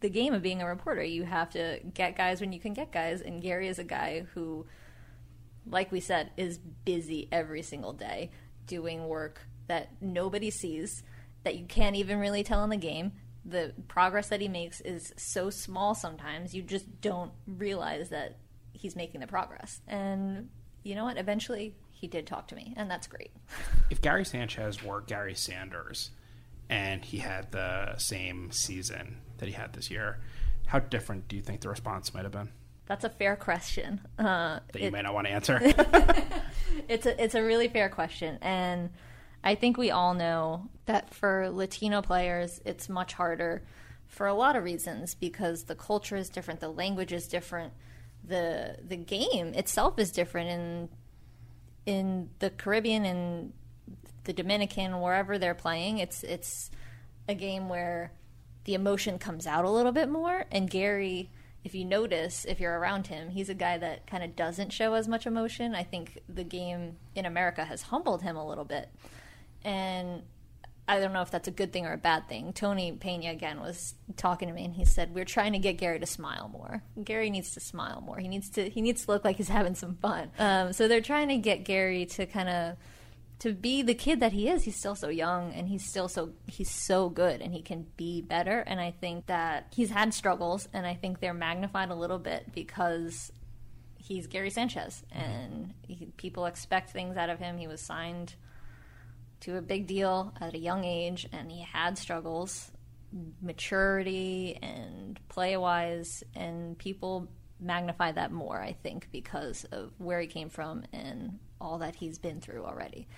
the 0.00 0.10
game 0.10 0.34
of 0.34 0.42
being 0.42 0.60
a 0.62 0.66
reporter. 0.66 1.02
You 1.02 1.24
have 1.24 1.50
to 1.50 1.80
get 1.94 2.16
guys 2.16 2.40
when 2.40 2.52
you 2.52 2.60
can 2.60 2.74
get 2.74 2.92
guys, 2.92 3.20
and 3.20 3.40
Gary 3.42 3.68
is 3.68 3.78
a 3.78 3.84
guy 3.84 4.26
who, 4.34 4.66
like 5.66 5.90
we 5.92 6.00
said, 6.00 6.30
is 6.36 6.58
busy 6.58 7.28
every 7.32 7.62
single 7.62 7.92
day 7.92 8.30
doing 8.66 9.06
work 9.08 9.40
that 9.68 9.90
nobody 10.00 10.50
sees, 10.50 11.02
that 11.44 11.56
you 11.56 11.64
can't 11.66 11.96
even 11.96 12.18
really 12.18 12.42
tell 12.42 12.64
in 12.64 12.70
the 12.70 12.76
game. 12.76 13.12
The 13.48 13.72
progress 13.88 14.28
that 14.28 14.40
he 14.40 14.48
makes 14.48 14.80
is 14.82 15.12
so 15.16 15.48
small 15.50 15.94
sometimes 15.94 16.54
you 16.54 16.62
just 16.62 17.00
don't 17.00 17.32
realize 17.46 18.10
that 18.10 18.36
he's 18.72 18.94
making 18.94 19.20
the 19.20 19.26
progress. 19.26 19.80
And 19.88 20.50
you 20.82 20.94
know 20.94 21.04
what? 21.04 21.16
Eventually, 21.18 21.74
he 21.90 22.06
did 22.06 22.26
talk 22.26 22.48
to 22.48 22.54
me, 22.54 22.74
and 22.76 22.90
that's 22.90 23.06
great. 23.06 23.30
if 23.90 24.00
Gary 24.02 24.24
Sanchez 24.24 24.82
were 24.82 25.00
Gary 25.00 25.34
Sanders 25.34 26.10
and 26.68 27.04
he 27.04 27.18
had 27.18 27.50
the 27.52 27.96
same 27.96 28.50
season 28.52 29.18
that 29.38 29.46
he 29.46 29.52
had 29.52 29.72
this 29.72 29.90
year, 29.90 30.20
how 30.66 30.78
different 30.78 31.26
do 31.28 31.36
you 31.36 31.42
think 31.42 31.62
the 31.62 31.68
response 31.70 32.12
might 32.12 32.24
have 32.24 32.32
been? 32.32 32.50
That's 32.86 33.04
a 33.04 33.10
fair 33.10 33.36
question. 33.36 34.00
Uh, 34.18 34.60
That 34.72 34.80
you 34.80 34.88
it- 34.88 34.92
may 34.92 35.02
not 35.02 35.14
want 35.14 35.26
to 35.26 35.32
answer. 35.32 35.58
it's 36.88 37.06
a 37.06 37.22
it's 37.22 37.34
a 37.34 37.42
really 37.42 37.68
fair 37.68 37.88
question, 37.88 38.38
and 38.42 38.90
I 39.42 39.54
think 39.54 39.76
we 39.76 39.90
all 39.90 40.14
know 40.14 40.68
that 40.86 41.14
for 41.14 41.48
Latino 41.50 42.02
players, 42.02 42.60
it's 42.64 42.88
much 42.88 43.12
harder 43.14 43.62
for 44.06 44.26
a 44.26 44.34
lot 44.34 44.56
of 44.56 44.64
reasons 44.64 45.14
because 45.14 45.64
the 45.64 45.74
culture 45.74 46.16
is 46.16 46.28
different, 46.28 46.60
the 46.60 46.68
language 46.68 47.12
is 47.12 47.28
different, 47.28 47.72
the 48.24 48.76
the 48.86 48.96
game 48.96 49.54
itself 49.54 49.98
is 49.98 50.10
different 50.10 50.50
in 50.50 50.88
in 51.86 52.30
the 52.38 52.50
Caribbean 52.50 53.04
and 53.04 53.52
the 54.24 54.32
Dominican, 54.32 55.00
wherever 55.00 55.38
they're 55.38 55.54
playing. 55.54 55.98
It's 55.98 56.22
it's 56.24 56.70
a 57.28 57.34
game 57.34 57.68
where 57.68 58.12
the 58.64 58.74
emotion 58.74 59.18
comes 59.18 59.46
out 59.46 59.64
a 59.64 59.70
little 59.70 59.92
bit 59.92 60.08
more, 60.08 60.46
and 60.50 60.68
Gary. 60.68 61.30
if 61.64 61.74
you 61.74 61.84
notice, 61.84 62.44
if 62.44 62.60
you're 62.60 62.78
around 62.78 63.08
him, 63.08 63.30
he's 63.30 63.48
a 63.48 63.54
guy 63.54 63.76
that 63.78 64.06
kind 64.06 64.22
of 64.22 64.36
doesn't 64.36 64.72
show 64.72 64.94
as 64.94 65.08
much 65.08 65.26
emotion. 65.26 65.74
I 65.74 65.82
think 65.82 66.18
the 66.28 66.44
game 66.44 66.96
in 67.14 67.26
America 67.26 67.64
has 67.64 67.82
humbled 67.82 68.22
him 68.22 68.36
a 68.36 68.46
little 68.46 68.64
bit. 68.64 68.88
And 69.68 70.22
I 70.88 70.98
don't 70.98 71.12
know 71.12 71.20
if 71.20 71.30
that's 71.30 71.46
a 71.46 71.50
good 71.50 71.74
thing 71.74 71.84
or 71.84 71.92
a 71.92 71.98
bad 71.98 72.26
thing. 72.26 72.54
Tony 72.54 72.92
Pena 72.92 73.30
again 73.30 73.60
was 73.60 73.94
talking 74.16 74.48
to 74.48 74.54
me 74.54 74.64
and 74.64 74.74
he 74.74 74.86
said 74.86 75.14
we're 75.14 75.26
trying 75.26 75.52
to 75.52 75.58
get 75.58 75.76
Gary 75.76 76.00
to 76.00 76.06
smile 76.06 76.48
more. 76.50 76.82
Gary 77.04 77.28
needs 77.28 77.52
to 77.52 77.60
smile 77.60 78.00
more. 78.00 78.18
He 78.18 78.28
needs 78.28 78.48
to 78.50 78.70
he 78.70 78.80
needs 78.80 79.04
to 79.04 79.12
look 79.12 79.26
like 79.26 79.36
he's 79.36 79.48
having 79.60 79.74
some 79.74 79.96
fun. 79.96 80.30
Um, 80.38 80.72
so 80.72 80.88
they're 80.88 81.02
trying 81.02 81.28
to 81.28 81.36
get 81.36 81.64
Gary 81.64 82.06
to 82.06 82.24
kind 82.24 82.48
of 82.48 82.76
to 83.40 83.52
be 83.52 83.82
the 83.82 83.94
kid 83.94 84.20
that 84.20 84.32
he 84.32 84.48
is. 84.48 84.64
He's 84.64 84.76
still 84.76 84.94
so 84.94 85.10
young 85.10 85.52
and 85.52 85.68
he's 85.68 85.84
still 85.84 86.08
so 86.08 86.30
he's 86.46 86.70
so 86.70 87.10
good 87.10 87.42
and 87.42 87.52
he 87.52 87.60
can 87.60 87.86
be 87.98 88.22
better. 88.22 88.60
And 88.60 88.80
I 88.80 88.92
think 88.92 89.26
that 89.26 89.66
he's 89.76 89.90
had 89.90 90.14
struggles 90.14 90.68
and 90.72 90.86
I 90.86 90.94
think 90.94 91.20
they're 91.20 91.34
magnified 91.34 91.90
a 91.90 91.94
little 91.94 92.18
bit 92.18 92.54
because 92.54 93.30
he's 93.98 94.26
Gary 94.26 94.48
Sanchez 94.48 95.04
and 95.12 95.74
he, 95.86 96.06
people 96.16 96.46
expect 96.46 96.90
things 96.90 97.18
out 97.18 97.28
of 97.28 97.38
him. 97.38 97.58
He 97.58 97.66
was 97.66 97.82
signed 97.82 98.34
to 99.40 99.56
a 99.56 99.62
big 99.62 99.86
deal 99.86 100.32
at 100.40 100.54
a 100.54 100.58
young 100.58 100.84
age, 100.84 101.28
and 101.32 101.50
he 101.50 101.62
had 101.62 101.98
struggles, 101.98 102.70
maturity 103.40 104.58
and 104.62 105.18
play 105.28 105.56
wise, 105.56 106.22
and 106.34 106.76
people 106.78 107.28
magnify 107.60 108.12
that 108.12 108.30
more, 108.30 108.60
I 108.60 108.72
think, 108.72 109.08
because 109.10 109.64
of 109.64 109.92
where 109.98 110.20
he 110.20 110.26
came 110.26 110.48
from 110.48 110.84
and 110.92 111.38
all 111.60 111.78
that 111.78 111.96
he's 111.96 112.18
been 112.18 112.40
through 112.40 112.64
already. 112.64 113.08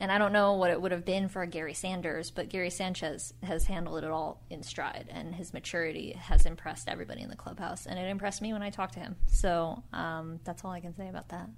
And 0.00 0.10
I 0.10 0.18
don't 0.18 0.32
know 0.32 0.54
what 0.54 0.70
it 0.70 0.80
would 0.80 0.90
have 0.90 1.04
been 1.04 1.28
for 1.28 1.46
Gary 1.46 1.74
Sanders, 1.74 2.30
but 2.30 2.48
Gary 2.48 2.70
Sanchez 2.70 3.32
has 3.42 3.64
handled 3.64 4.02
it 4.02 4.10
all 4.10 4.42
in 4.50 4.62
stride, 4.62 5.06
and 5.08 5.34
his 5.34 5.54
maturity 5.54 6.12
has 6.12 6.46
impressed 6.46 6.88
everybody 6.88 7.22
in 7.22 7.30
the 7.30 7.36
clubhouse, 7.36 7.86
and 7.86 7.98
it 7.98 8.08
impressed 8.08 8.42
me 8.42 8.52
when 8.52 8.62
I 8.62 8.70
talked 8.70 8.94
to 8.94 9.00
him. 9.00 9.16
So 9.28 9.82
um, 9.92 10.40
that's 10.44 10.64
all 10.64 10.72
I 10.72 10.80
can 10.80 10.94
say 10.94 11.08
about 11.08 11.28
that. 11.28 11.48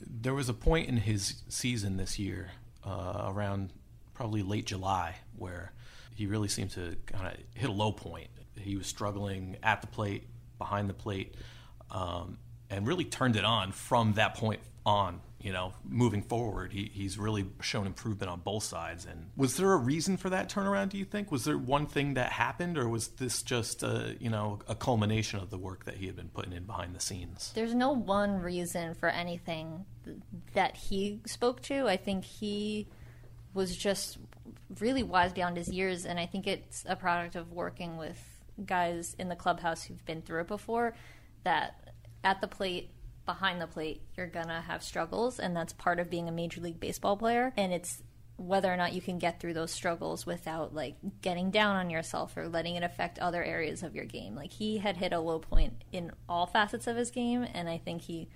There 0.00 0.34
was 0.34 0.48
a 0.48 0.54
point 0.54 0.88
in 0.88 0.98
his 0.98 1.42
season 1.48 1.96
this 1.96 2.18
year 2.18 2.50
uh, 2.84 3.26
around 3.28 3.72
probably 4.14 4.42
late 4.42 4.66
July 4.66 5.16
where 5.36 5.72
he 6.14 6.26
really 6.26 6.48
seemed 6.48 6.70
to 6.72 6.96
kind 7.06 7.26
of 7.26 7.34
hit 7.54 7.68
a 7.68 7.72
low 7.72 7.92
point. 7.92 8.28
He 8.56 8.76
was 8.76 8.86
struggling 8.86 9.56
at 9.62 9.80
the 9.80 9.86
plate, 9.88 10.28
behind 10.58 10.88
the 10.88 10.94
plate, 10.94 11.34
um, 11.90 12.38
and 12.70 12.86
really 12.86 13.04
turned 13.04 13.36
it 13.36 13.44
on 13.44 13.72
from 13.72 14.14
that 14.14 14.34
point 14.34 14.60
on. 14.86 15.20
You 15.44 15.52
know, 15.52 15.74
moving 15.86 16.22
forward, 16.22 16.72
he, 16.72 16.90
he's 16.90 17.18
really 17.18 17.44
shown 17.60 17.86
improvement 17.86 18.30
on 18.30 18.40
both 18.40 18.62
sides. 18.62 19.04
And 19.04 19.26
was 19.36 19.58
there 19.58 19.74
a 19.74 19.76
reason 19.76 20.16
for 20.16 20.30
that 20.30 20.48
turnaround? 20.48 20.88
Do 20.88 20.96
you 20.96 21.04
think 21.04 21.30
was 21.30 21.44
there 21.44 21.58
one 21.58 21.86
thing 21.86 22.14
that 22.14 22.32
happened, 22.32 22.78
or 22.78 22.88
was 22.88 23.08
this 23.08 23.42
just 23.42 23.82
a 23.82 24.16
you 24.18 24.30
know 24.30 24.60
a 24.66 24.74
culmination 24.74 25.40
of 25.40 25.50
the 25.50 25.58
work 25.58 25.84
that 25.84 25.96
he 25.96 26.06
had 26.06 26.16
been 26.16 26.30
putting 26.30 26.54
in 26.54 26.64
behind 26.64 26.96
the 26.96 27.00
scenes? 27.00 27.52
There's 27.54 27.74
no 27.74 27.92
one 27.92 28.40
reason 28.40 28.94
for 28.94 29.10
anything 29.10 29.84
that 30.54 30.76
he 30.76 31.20
spoke 31.26 31.60
to. 31.64 31.88
I 31.88 31.98
think 31.98 32.24
he 32.24 32.88
was 33.52 33.76
just 33.76 34.16
really 34.80 35.02
wise 35.02 35.34
beyond 35.34 35.58
his 35.58 35.68
years, 35.68 36.06
and 36.06 36.18
I 36.18 36.24
think 36.24 36.46
it's 36.46 36.86
a 36.88 36.96
product 36.96 37.36
of 37.36 37.52
working 37.52 37.98
with 37.98 38.18
guys 38.64 39.14
in 39.18 39.28
the 39.28 39.36
clubhouse 39.36 39.84
who've 39.84 40.04
been 40.06 40.22
through 40.22 40.40
it 40.40 40.48
before. 40.48 40.94
That 41.42 41.92
at 42.24 42.40
the 42.40 42.48
plate, 42.48 42.93
behind 43.26 43.60
the 43.60 43.66
plate, 43.66 44.02
you're 44.16 44.26
gonna 44.26 44.60
have 44.62 44.82
struggles, 44.82 45.38
and 45.38 45.56
that's 45.56 45.72
part 45.72 45.98
of 45.98 46.10
being 46.10 46.28
a 46.28 46.32
major 46.32 46.60
league 46.60 46.80
baseball 46.80 47.16
player. 47.16 47.52
And 47.56 47.72
it's 47.72 48.02
whether 48.36 48.72
or 48.72 48.76
not 48.76 48.92
you 48.92 49.00
can 49.00 49.18
get 49.18 49.38
through 49.38 49.54
those 49.54 49.70
struggles 49.70 50.26
without 50.26 50.74
like 50.74 50.96
getting 51.22 51.50
down 51.50 51.76
on 51.76 51.88
yourself 51.88 52.36
or 52.36 52.48
letting 52.48 52.74
it 52.74 52.82
affect 52.82 53.18
other 53.20 53.44
areas 53.44 53.82
of 53.82 53.94
your 53.94 54.04
game. 54.04 54.34
Like 54.34 54.52
he 54.52 54.78
had 54.78 54.96
hit 54.96 55.12
a 55.12 55.20
low 55.20 55.38
point 55.38 55.84
in 55.92 56.10
all 56.28 56.46
facets 56.46 56.86
of 56.86 56.96
his 56.96 57.10
game, 57.10 57.46
and 57.54 57.68
I 57.68 57.78
think 57.78 58.02
he 58.02 58.28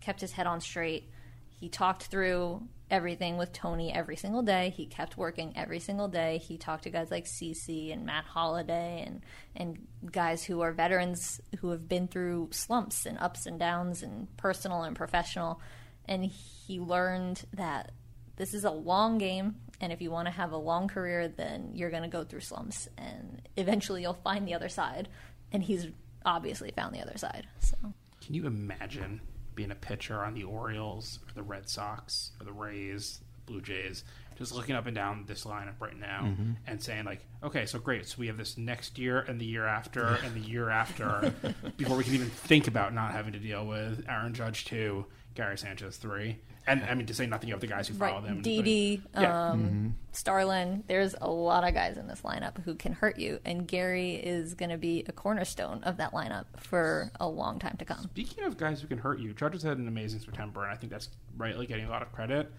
kept 0.00 0.20
his 0.20 0.32
head 0.32 0.46
on 0.46 0.60
straight. 0.60 1.10
He 1.48 1.68
talked 1.68 2.04
through 2.04 2.62
everything 2.90 3.36
with 3.36 3.52
Tony 3.52 3.92
every 3.92 4.16
single 4.16 4.42
day. 4.42 4.72
He 4.76 4.86
kept 4.86 5.16
working 5.16 5.52
every 5.56 5.80
single 5.80 6.08
day. 6.08 6.38
He 6.38 6.58
talked 6.58 6.84
to 6.84 6.90
guys 6.90 7.10
like 7.10 7.24
CC 7.24 7.92
and 7.92 8.04
Matt 8.04 8.24
Holliday 8.24 9.04
and 9.06 9.22
and 9.56 9.86
guys 10.10 10.44
who 10.44 10.60
are 10.60 10.72
veterans 10.72 11.40
who 11.60 11.70
have 11.70 11.88
been 11.88 12.08
through 12.08 12.48
slumps 12.52 13.06
and 13.06 13.18
ups 13.18 13.46
and 13.46 13.58
downs 13.58 14.02
and 14.02 14.34
personal 14.36 14.82
and 14.82 14.96
professional. 14.96 15.60
And 16.06 16.24
he 16.24 16.80
learned 16.80 17.44
that 17.54 17.92
this 18.36 18.54
is 18.54 18.64
a 18.64 18.70
long 18.70 19.18
game 19.18 19.56
and 19.80 19.92
if 19.92 20.00
you 20.00 20.10
want 20.10 20.26
to 20.26 20.32
have 20.32 20.52
a 20.52 20.56
long 20.56 20.88
career 20.88 21.28
then 21.28 21.72
you're 21.74 21.90
going 21.90 22.02
to 22.02 22.08
go 22.08 22.24
through 22.24 22.40
slumps 22.40 22.88
and 22.96 23.42
eventually 23.56 24.02
you'll 24.02 24.14
find 24.14 24.48
the 24.48 24.54
other 24.54 24.68
side 24.68 25.08
and 25.52 25.62
he's 25.62 25.88
obviously 26.24 26.70
found 26.70 26.94
the 26.94 27.00
other 27.00 27.18
side. 27.18 27.46
So 27.60 27.76
Can 28.20 28.34
you 28.34 28.46
imagine 28.46 29.20
being 29.54 29.70
a 29.70 29.74
pitcher 29.76 30.22
on 30.24 30.34
the 30.34 30.44
Orioles 30.44 31.18
or 31.28 31.32
the 31.34 31.42
Red 31.42 31.68
Sox 31.68 32.30
or 32.40 32.44
the 32.44 32.52
Rays, 32.52 33.20
the 33.46 33.52
Blue 33.52 33.60
Jays, 33.60 34.04
just 34.38 34.54
looking 34.54 34.74
up 34.74 34.86
and 34.86 34.94
down 34.94 35.24
this 35.26 35.44
lineup 35.44 35.74
right 35.80 35.98
now 35.98 36.22
Mm-hmm. 36.24 36.52
and 36.66 36.82
saying 36.82 37.04
like, 37.04 37.20
okay, 37.42 37.66
so 37.66 37.78
great, 37.78 38.06
so 38.06 38.16
we 38.18 38.26
have 38.28 38.38
this 38.38 38.56
next 38.56 38.98
year 38.98 39.20
and 39.20 39.40
the 39.40 39.44
year 39.44 39.66
after 39.66 40.18
and 40.24 40.34
the 40.34 40.40
year 40.48 40.70
after 40.70 41.34
before 41.76 41.96
we 41.96 42.04
can 42.04 42.14
even 42.14 42.30
think 42.30 42.66
about 42.68 42.94
not 42.94 43.12
having 43.12 43.32
to 43.34 43.38
deal 43.38 43.66
with 43.66 44.04
Aaron 44.08 44.32
Judge 44.32 44.64
two, 44.64 45.04
Gary 45.34 45.58
Sanchez 45.58 45.96
three, 45.98 46.38
and 46.66 46.84
I 46.84 46.94
mean 46.94 47.06
to 47.06 47.14
say 47.14 47.26
nothing 47.26 47.52
of 47.52 47.60
the 47.60 47.66
guys 47.66 47.88
who 47.88 47.94
follow 47.94 48.16
right, 48.20 48.24
them. 48.24 48.42
Didi, 48.42 49.02
Yeah. 49.14 49.50
um, 49.50 49.96
Starlin. 50.12 50.84
There's 50.86 51.14
a 51.20 51.30
lot 51.30 51.66
of 51.66 51.74
guys 51.74 51.96
in 51.96 52.06
this 52.06 52.22
lineup 52.22 52.62
who 52.62 52.74
can 52.74 52.92
hurt 52.92 53.18
you, 53.18 53.40
and 53.44 53.66
Gary 53.66 54.14
is 54.14 54.54
going 54.54 54.70
to 54.70 54.78
be 54.78 55.04
a 55.08 55.12
cornerstone 55.12 55.82
of 55.84 55.96
that 55.98 56.12
lineup 56.12 56.44
for 56.58 57.10
a 57.18 57.28
long 57.28 57.58
time 57.58 57.76
to 57.78 57.84
come. 57.84 58.02
Speaking 58.02 58.44
of 58.44 58.56
guys 58.56 58.80
who 58.80 58.88
can 58.88 58.98
hurt 58.98 59.20
you, 59.20 59.32
Judge 59.32 59.52
has 59.54 59.62
had 59.62 59.78
an 59.78 59.88
amazing 59.88 60.20
September, 60.20 60.62
and 60.64 60.72
I 60.72 60.76
think 60.76 60.92
that's 60.92 61.08
rightly 61.36 61.66
getting 61.66 61.86
a 61.86 61.90
lot 61.90 62.02
of 62.02 62.12
credit. 62.12 62.50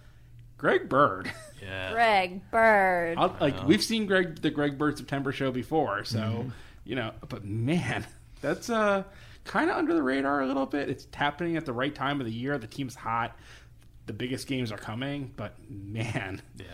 Greg 0.57 0.87
Bird. 0.89 1.31
Yeah. 1.61 1.91
Greg 1.91 2.49
Bird. 2.49 3.19
I'll, 3.19 3.35
like 3.39 3.67
we've 3.67 3.83
seen 3.83 4.07
Greg 4.07 4.41
the 4.41 4.49
Greg 4.49 4.79
Bird 4.79 4.97
September 4.97 5.31
show 5.31 5.51
before, 5.51 6.03
so 6.03 6.47
you 6.83 6.95
know. 6.95 7.11
But 7.29 7.45
man, 7.45 8.03
that's 8.41 8.67
uh 8.67 9.03
kind 9.43 9.69
of 9.69 9.77
under 9.77 9.93
the 9.93 10.01
radar 10.01 10.41
a 10.41 10.47
little 10.47 10.65
bit. 10.65 10.89
It's 10.89 11.07
happening 11.13 11.57
at 11.57 11.65
the 11.67 11.73
right 11.73 11.93
time 11.93 12.19
of 12.19 12.25
the 12.25 12.33
year. 12.33 12.57
The 12.57 12.65
team's 12.65 12.95
hot. 12.95 13.37
The 14.07 14.13
biggest 14.13 14.47
games 14.47 14.71
are 14.71 14.77
coming, 14.77 15.31
but 15.35 15.55
man, 15.69 16.41
Yeah. 16.57 16.65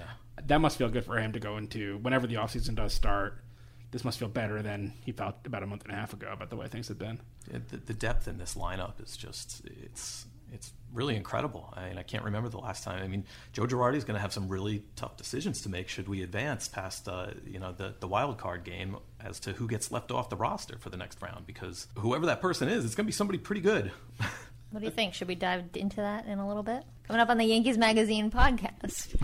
that 0.45 0.59
must 0.59 0.77
feel 0.77 0.89
good 0.89 1.05
for 1.05 1.17
him 1.19 1.33
to 1.33 1.39
go 1.39 1.57
into 1.57 1.97
whenever 1.97 2.25
the 2.27 2.35
offseason 2.35 2.75
does 2.75 2.93
start. 2.93 3.43
This 3.91 4.03
must 4.03 4.19
feel 4.19 4.27
better 4.29 4.61
than 4.61 4.93
he 5.05 5.11
felt 5.11 5.35
about 5.45 5.63
a 5.63 5.67
month 5.67 5.83
and 5.83 5.93
a 5.93 5.95
half 5.95 6.13
ago 6.13 6.29
about 6.31 6.49
the 6.49 6.55
way 6.57 6.67
things 6.67 6.87
have 6.89 6.97
been. 6.99 7.19
Yeah, 7.51 7.59
the, 7.69 7.77
the 7.77 7.93
depth 7.93 8.27
in 8.27 8.37
this 8.37 8.55
lineup 8.55 9.01
is 9.03 9.15
just 9.15 9.61
it's 9.65 10.25
it's 10.53 10.71
really 10.93 11.15
incredible. 11.17 11.73
I 11.75 11.89
mean, 11.89 11.97
I 11.97 12.03
can't 12.03 12.23
remember 12.23 12.47
the 12.47 12.57
last 12.57 12.83
time. 12.85 13.03
I 13.03 13.07
mean, 13.09 13.25
Joe 13.51 13.63
Girardi 13.65 13.95
is 13.97 14.05
going 14.05 14.15
to 14.15 14.21
have 14.21 14.31
some 14.31 14.47
really 14.47 14.83
tough 14.95 15.17
decisions 15.17 15.61
to 15.63 15.69
make 15.69 15.89
should 15.89 16.07
we 16.07 16.21
advance 16.23 16.67
past 16.69 17.07
uh, 17.09 17.27
you 17.45 17.59
know 17.59 17.71
the 17.73 17.95
the 17.99 18.07
wild 18.07 18.37
card 18.37 18.63
game 18.63 18.97
as 19.21 19.39
to 19.41 19.53
who 19.53 19.67
gets 19.67 19.91
left 19.91 20.11
off 20.11 20.29
the 20.29 20.37
roster 20.37 20.77
for 20.79 20.89
the 20.89 20.97
next 20.97 21.21
round 21.21 21.45
because 21.45 21.87
whoever 21.97 22.25
that 22.25 22.41
person 22.41 22.67
is, 22.69 22.83
it's 22.85 22.95
going 22.95 23.05
to 23.05 23.09
be 23.09 23.13
somebody 23.13 23.37
pretty 23.39 23.61
good. 23.61 23.91
What 24.71 24.81
do 24.81 24.85
you 24.85 24.91
think? 24.91 25.13
Should 25.13 25.27
we 25.29 25.35
dive 25.35 25.63
into 25.75 25.97
that 25.97 26.25
in 26.25 26.39
a 26.39 26.47
little 26.47 26.63
bit? 26.63 26.83
Coming 27.07 27.21
up 27.21 27.29
on 27.29 27.37
the 27.37 27.45
Yankees 27.45 27.77
Magazine 27.77 28.29
podcast, 28.29 29.15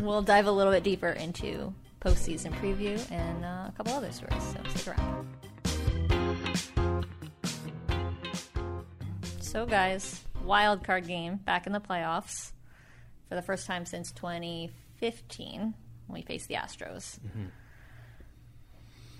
we'll 0.02 0.22
dive 0.22 0.46
a 0.46 0.52
little 0.52 0.72
bit 0.72 0.82
deeper 0.82 1.08
into 1.10 1.72
postseason 2.00 2.52
preview 2.54 2.98
and 3.12 3.44
uh, 3.44 3.68
a 3.68 3.72
couple 3.76 3.92
other 3.92 4.10
stories. 4.10 4.42
So 4.42 4.58
stick 4.74 4.96
around. 4.98 5.28
So, 9.40 9.66
guys, 9.66 10.24
wild 10.44 10.82
card 10.82 11.06
game 11.06 11.36
back 11.36 11.66
in 11.66 11.72
the 11.72 11.80
playoffs 11.80 12.52
for 13.28 13.34
the 13.36 13.42
first 13.42 13.66
time 13.66 13.86
since 13.86 14.10
2015 14.12 15.74
when 16.06 16.14
we 16.14 16.22
faced 16.22 16.48
the 16.48 16.54
Astros. 16.54 17.18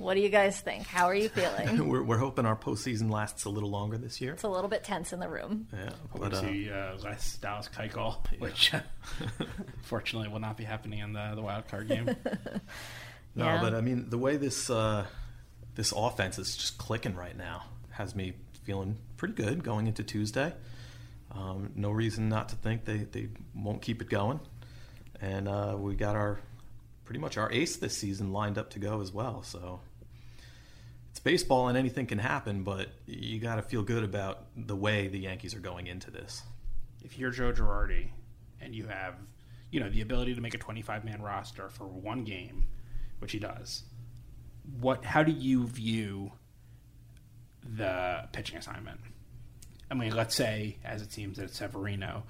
What 0.02 0.14
do 0.14 0.21
you 0.21 0.30
guys 0.30 0.61
think? 0.61 0.85
How 0.87 1.06
are 1.06 1.14
you 1.14 1.28
feeling? 1.28 1.88
we're, 1.88 2.02
we're 2.02 2.18
hoping 2.18 2.44
our 2.44 2.56
postseason 2.56 3.09
lasts 3.09 3.44
a 3.44 3.49
little 3.50 3.71
longer 3.71 3.97
this 3.97 4.21
year. 4.21 4.32
It's 4.32 4.42
a 4.42 4.49
little 4.49 4.68
bit 4.68 4.82
tense 4.82 5.12
in 5.12 5.21
the 5.21 5.28
room. 5.28 5.68
Yeah, 5.73 5.90
But, 6.12 6.21
but 6.21 6.35
uh, 6.35 6.40
see 6.40 6.71
uh, 6.71 6.97
Les 7.04 7.37
Dallas 7.37 7.68
Keuchel, 7.68 8.16
which 8.40 8.73
fortunately 9.82 10.28
will 10.28 10.40
not 10.40 10.56
be 10.56 10.64
happening 10.64 10.99
in 10.99 11.12
the, 11.12 11.32
the 11.37 11.42
wild 11.42 11.68
card 11.68 11.87
game. 11.87 12.06
No, 13.37 13.44
Yeah. 13.44 13.61
but 13.62 13.75
I 13.75 13.80
mean 13.80 14.11
the 14.11 14.18
way 14.18 14.37
this 14.37 14.68
uh, 14.71 15.06
this 15.76 15.92
offense 15.97 16.38
is 16.38 16.56
just 16.56 16.78
clicking 16.78 17.14
right 17.14 17.37
now 17.37 17.62
has 17.90 18.14
me 18.14 18.32
feeling 18.64 18.99
pretty 19.16 19.35
good 19.35 19.62
going 19.62 19.87
into 19.87 20.02
Tuesday. 20.02 20.52
Um, 21.30 21.71
no 21.76 21.90
reason 21.90 22.28
not 22.28 22.49
to 22.50 22.56
think 22.56 22.85
they, 22.85 22.99
they 22.99 23.28
won't 23.54 23.80
keep 23.80 24.02
it 24.02 24.11
going, 24.11 24.40
and 25.21 25.49
uh, 25.49 25.76
we 25.78 25.94
got 25.94 26.14
our 26.16 26.40
pretty 27.04 27.21
much 27.21 27.38
our 27.38 27.50
ace 27.52 27.76
this 27.76 27.97
season 27.97 28.32
lined 28.32 28.59
up 28.59 28.71
to 28.71 28.78
go 28.78 29.00
as 29.00 29.12
well. 29.12 29.42
So 29.42 29.80
it's 29.91 29.91
baseball 31.25 31.69
and 31.69 31.79
anything 31.79 32.07
can 32.07 32.19
happen, 32.19 32.62
but 32.62 32.88
you 33.07 33.38
got 33.38 33.57
to 33.57 33.62
feel 33.62 33.83
good 33.83 34.05
about 34.05 34.47
the 34.57 34.76
way 34.76 35.09
the 35.09 35.19
Yankees 35.19 35.55
are 35.55 35.61
going 35.61 35.87
into 35.87 36.11
this. 36.11 36.43
if 37.05 37.19
you're 37.19 37.31
Joe 37.31 37.52
Girardi 37.52 38.09
and 38.61 38.75
you 38.75 38.87
have, 38.87 39.14
you 39.71 39.81
know, 39.81 39.88
the 39.88 40.00
ability 40.00 40.35
to 40.35 40.41
make 40.41 40.55
a 40.55 40.59
25 40.59 41.05
man 41.05 41.23
roster 41.23 41.69
for 41.69 41.87
one 41.87 42.25
game, 42.25 42.64
which 43.19 43.33
he 43.33 43.38
does, 43.38 43.85
what? 44.81 45.05
How 45.05 45.23
do 45.23 45.33
you 45.33 45.67
view 45.67 46.33
the 47.64 48.29
pitching 48.33 48.59
assignment. 48.59 49.00
I 49.91 49.95
mean, 49.95 50.14
let's 50.14 50.35
say, 50.35 50.79
as 50.85 51.02
it 51.02 51.12
seems, 51.12 51.37
that 51.37 51.45
it's 51.45 51.59
Severino. 51.59 52.25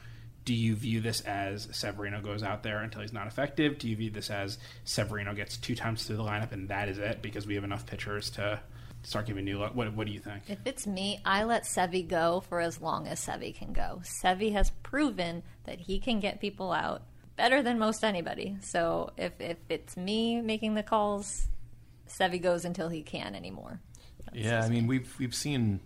Do 0.45 0.55
you 0.55 0.75
view 0.75 1.01
this 1.01 1.21
as 1.21 1.69
Severino 1.71 2.21
goes 2.21 2.43
out 2.43 2.65
there 2.65 2.81
until 2.81 3.03
he's 3.03 3.13
not 3.13 3.29
effective? 3.29 3.79
Do 3.79 3.89
you 3.89 3.97
view 3.97 4.11
this 4.11 4.29
as 4.29 4.59
Severino 4.85 5.35
gets 5.35 5.57
two 5.57 5.77
times 5.77 6.05
through 6.05 6.17
the 6.17 6.25
lineup 6.25 6.51
and 6.51 6.69
that 6.69 6.89
is 6.89 6.99
it 6.99 7.23
because 7.23 7.47
we 7.47 7.55
have 7.55 7.63
enough 7.63 7.87
pitchers 7.87 8.31
to 8.31 8.61
start 9.03 9.27
giving 9.27 9.45
new 9.45 9.59
look? 9.59 9.75
What, 9.75 9.93
what 9.95 10.07
do 10.07 10.13
you 10.13 10.21
think? 10.21 10.45
If 10.49 10.59
it's 10.65 10.87
me, 10.87 11.21
I 11.25 11.45
let 11.45 11.65
Sevi 11.65 12.07
go 12.07 12.43
for 12.49 12.61
as 12.61 12.81
long 12.81 13.07
as 13.09 13.25
Sevi 13.25 13.55
can 13.55 13.73
go. 13.73 14.03
Sevi 14.23 14.53
has 14.53 14.71
proven 14.83 15.43
that 15.65 15.81
he 15.81 15.99
can 15.99 16.21
get 16.21 16.41
people 16.41 16.73
out 16.73 17.03
better 17.37 17.63
than 17.63 17.79
most 17.79 18.05
anybody. 18.05 18.57
So 18.61 19.11
if, 19.17 19.33
if 19.41 19.57
it's 19.69 19.97
me 19.97 20.41
making 20.41 20.75
the 20.75 20.83
calls, 20.83 21.49
Sevi 22.09 22.41
goes 22.41 22.65
until 22.65 22.89
he 22.89 23.03
can 23.03 23.35
anymore. 23.35 23.81
That's 24.25 24.37
Yeah, 24.37 24.63
I 24.63 24.69
mean 24.69 24.87
we've 24.87 25.15
we've 25.19 25.35
seen 25.35 25.81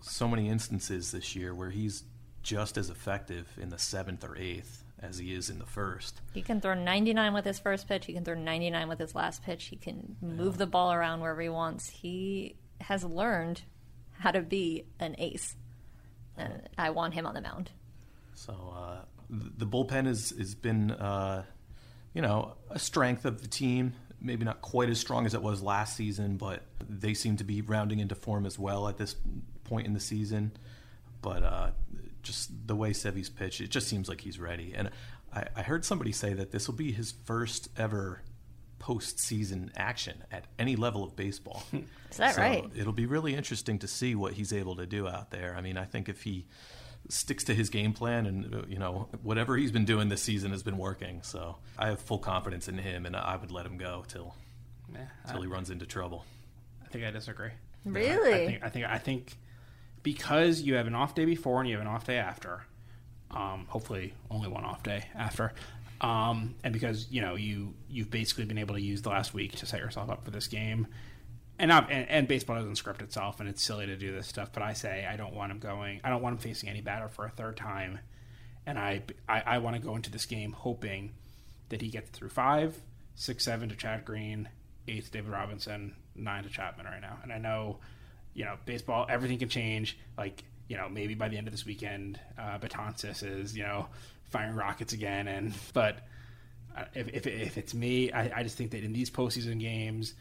so 0.00 0.28
many 0.28 0.48
instances 0.48 1.12
this 1.12 1.36
year 1.36 1.54
where 1.54 1.70
he's 1.70 2.04
just 2.42 2.76
as 2.76 2.90
effective 2.90 3.46
in 3.60 3.70
the 3.70 3.78
seventh 3.78 4.24
or 4.24 4.36
eighth 4.36 4.84
as 5.00 5.18
he 5.18 5.34
is 5.34 5.50
in 5.50 5.58
the 5.58 5.66
first. 5.66 6.20
He 6.32 6.42
can 6.42 6.60
throw 6.60 6.74
99 6.74 7.34
with 7.34 7.44
his 7.44 7.58
first 7.58 7.86
pitch. 7.88 8.06
He 8.06 8.12
can 8.12 8.24
throw 8.24 8.34
99 8.34 8.88
with 8.88 8.98
his 8.98 9.14
last 9.14 9.42
pitch. 9.42 9.64
He 9.64 9.76
can 9.76 10.16
move 10.20 10.58
the 10.58 10.66
ball 10.66 10.92
around 10.92 11.20
wherever 11.20 11.40
he 11.40 11.48
wants. 11.48 11.88
He 11.88 12.56
has 12.80 13.04
learned 13.04 13.62
how 14.18 14.30
to 14.30 14.40
be 14.40 14.86
an 14.98 15.16
ace. 15.18 15.56
And 16.36 16.68
I 16.78 16.90
want 16.90 17.14
him 17.14 17.26
on 17.26 17.34
the 17.34 17.40
mound. 17.40 17.70
So 18.34 18.52
uh, 18.76 19.04
the 19.30 19.66
bullpen 19.66 20.06
has 20.06 20.30
has 20.30 20.54
been 20.54 20.90
uh, 20.90 21.44
you 22.12 22.22
know 22.22 22.54
a 22.70 22.78
strength 22.78 23.24
of 23.24 23.40
the 23.42 23.48
team. 23.48 23.94
Maybe 24.20 24.44
not 24.44 24.62
quite 24.62 24.88
as 24.88 24.98
strong 24.98 25.26
as 25.26 25.34
it 25.34 25.42
was 25.42 25.62
last 25.62 25.96
season, 25.96 26.36
but 26.36 26.62
they 26.88 27.14
seem 27.14 27.36
to 27.36 27.44
be 27.44 27.60
rounding 27.60 28.00
into 28.00 28.14
form 28.14 28.46
as 28.46 28.58
well 28.58 28.88
at 28.88 28.96
this 28.96 29.14
point 29.64 29.86
in 29.86 29.92
the 29.92 30.00
season. 30.00 30.52
But 31.20 31.42
uh, 31.42 31.70
just 32.26 32.50
the 32.66 32.74
way 32.76 32.90
Sevy's 32.92 33.30
pitched, 33.30 33.60
it 33.60 33.70
just 33.70 33.88
seems 33.88 34.08
like 34.08 34.20
he's 34.20 34.38
ready. 34.38 34.74
And 34.74 34.90
I, 35.32 35.44
I 35.56 35.62
heard 35.62 35.84
somebody 35.84 36.12
say 36.12 36.32
that 36.34 36.50
this 36.50 36.66
will 36.68 36.74
be 36.76 36.92
his 36.92 37.14
first 37.24 37.68
ever 37.76 38.22
postseason 38.78 39.70
action 39.76 40.22
at 40.30 40.44
any 40.58 40.76
level 40.76 41.02
of 41.02 41.16
baseball. 41.16 41.62
Is 42.10 42.16
that 42.18 42.34
So 42.34 42.40
right? 42.42 42.64
It'll 42.76 42.92
be 42.92 43.06
really 43.06 43.34
interesting 43.34 43.78
to 43.80 43.88
see 43.88 44.14
what 44.14 44.34
he's 44.34 44.52
able 44.52 44.76
to 44.76 44.86
do 44.86 45.08
out 45.08 45.30
there. 45.30 45.54
I 45.56 45.60
mean, 45.60 45.76
I 45.76 45.84
think 45.84 46.08
if 46.08 46.22
he 46.22 46.46
sticks 47.08 47.44
to 47.44 47.54
his 47.54 47.70
game 47.70 47.92
plan 47.92 48.26
and 48.26 48.64
you 48.68 48.78
know 48.80 49.08
whatever 49.22 49.56
he's 49.56 49.70
been 49.70 49.84
doing 49.84 50.08
this 50.08 50.22
season 50.22 50.50
has 50.50 50.62
been 50.62 50.76
working. 50.78 51.20
So 51.22 51.56
I 51.78 51.86
have 51.88 52.00
full 52.00 52.18
confidence 52.18 52.68
in 52.68 52.78
him, 52.78 53.06
and 53.06 53.16
I 53.16 53.36
would 53.36 53.50
let 53.50 53.64
him 53.66 53.78
go 53.78 54.04
till 54.08 54.34
Yeah, 54.92 55.06
till 55.30 55.40
he 55.42 55.46
runs 55.48 55.70
into 55.70 55.86
trouble. 55.86 56.24
I 56.84 56.88
think 56.88 57.04
I 57.04 57.10
disagree. 57.10 57.50
Really? 57.84 58.34
I 58.34 58.46
think 58.46 58.64
I 58.64 58.68
think 58.68 58.86
I 58.86 58.98
think 58.98 59.38
because 60.06 60.60
you 60.60 60.76
have 60.76 60.86
an 60.86 60.94
off 60.94 61.16
day 61.16 61.24
before 61.24 61.58
and 61.58 61.68
you 61.68 61.74
have 61.74 61.84
an 61.84 61.92
off 61.92 62.06
day 62.06 62.18
after, 62.18 62.64
um, 63.32 63.66
hopefully 63.68 64.14
only 64.30 64.46
one 64.46 64.64
off 64.64 64.80
day 64.84 65.04
after, 65.16 65.52
um, 66.00 66.54
and 66.62 66.72
because 66.72 67.08
you 67.10 67.20
know 67.20 67.34
you 67.34 67.74
you've 67.88 68.08
basically 68.08 68.44
been 68.44 68.56
able 68.56 68.76
to 68.76 68.80
use 68.80 69.02
the 69.02 69.08
last 69.08 69.34
week 69.34 69.56
to 69.56 69.66
set 69.66 69.80
yourself 69.80 70.08
up 70.08 70.24
for 70.24 70.30
this 70.30 70.46
game. 70.46 70.86
And, 71.58 71.72
and 71.72 72.08
and 72.08 72.28
baseball 72.28 72.54
doesn't 72.54 72.76
script 72.76 73.02
itself, 73.02 73.40
and 73.40 73.48
it's 73.48 73.64
silly 73.64 73.86
to 73.86 73.96
do 73.96 74.14
this 74.14 74.28
stuff. 74.28 74.52
But 74.52 74.62
I 74.62 74.74
say 74.74 75.04
I 75.10 75.16
don't 75.16 75.34
want 75.34 75.50
him 75.50 75.58
going. 75.58 76.00
I 76.04 76.08
don't 76.10 76.22
want 76.22 76.34
him 76.34 76.38
facing 76.38 76.68
any 76.68 76.82
batter 76.82 77.08
for 77.08 77.24
a 77.26 77.30
third 77.30 77.56
time, 77.56 77.98
and 78.64 78.78
I 78.78 79.02
I, 79.28 79.42
I 79.44 79.58
want 79.58 79.74
to 79.74 79.82
go 79.82 79.96
into 79.96 80.12
this 80.12 80.24
game 80.24 80.52
hoping 80.52 81.14
that 81.70 81.80
he 81.82 81.88
gets 81.88 82.10
through 82.10 82.28
five, 82.28 82.78
six, 83.16 83.44
seven 83.44 83.70
to 83.70 83.74
Chad 83.74 84.04
Green, 84.04 84.50
eight 84.86 85.10
David 85.10 85.32
Robertson, 85.32 85.96
nine 86.14 86.44
to 86.44 86.48
Chapman 86.48 86.86
right 86.86 87.00
now. 87.00 87.18
And 87.24 87.32
I 87.32 87.38
know, 87.38 87.78
you 88.36 88.44
know, 88.44 88.56
baseball, 88.66 89.06
everything 89.08 89.38
can 89.38 89.48
change. 89.48 89.98
Like, 90.16 90.44
you 90.68 90.76
know, 90.76 90.88
maybe 90.88 91.14
by 91.14 91.28
the 91.28 91.38
end 91.38 91.48
of 91.48 91.52
this 91.52 91.64
weekend, 91.64 92.20
uh, 92.38 92.58
is, 92.62 93.56
you 93.56 93.62
know, 93.62 93.88
firing 94.30 94.54
rockets 94.54 94.92
again. 94.92 95.26
And, 95.26 95.54
but 95.72 96.00
uh, 96.76 96.84
if, 96.94 97.08
if, 97.08 97.26
if 97.26 97.56
it's 97.56 97.72
me, 97.72 98.12
I, 98.12 98.40
I 98.40 98.42
just 98.42 98.58
think 98.58 98.72
that 98.72 98.84
in 98.84 98.92
these 98.92 99.10
postseason 99.10 99.58
games, 99.58 100.12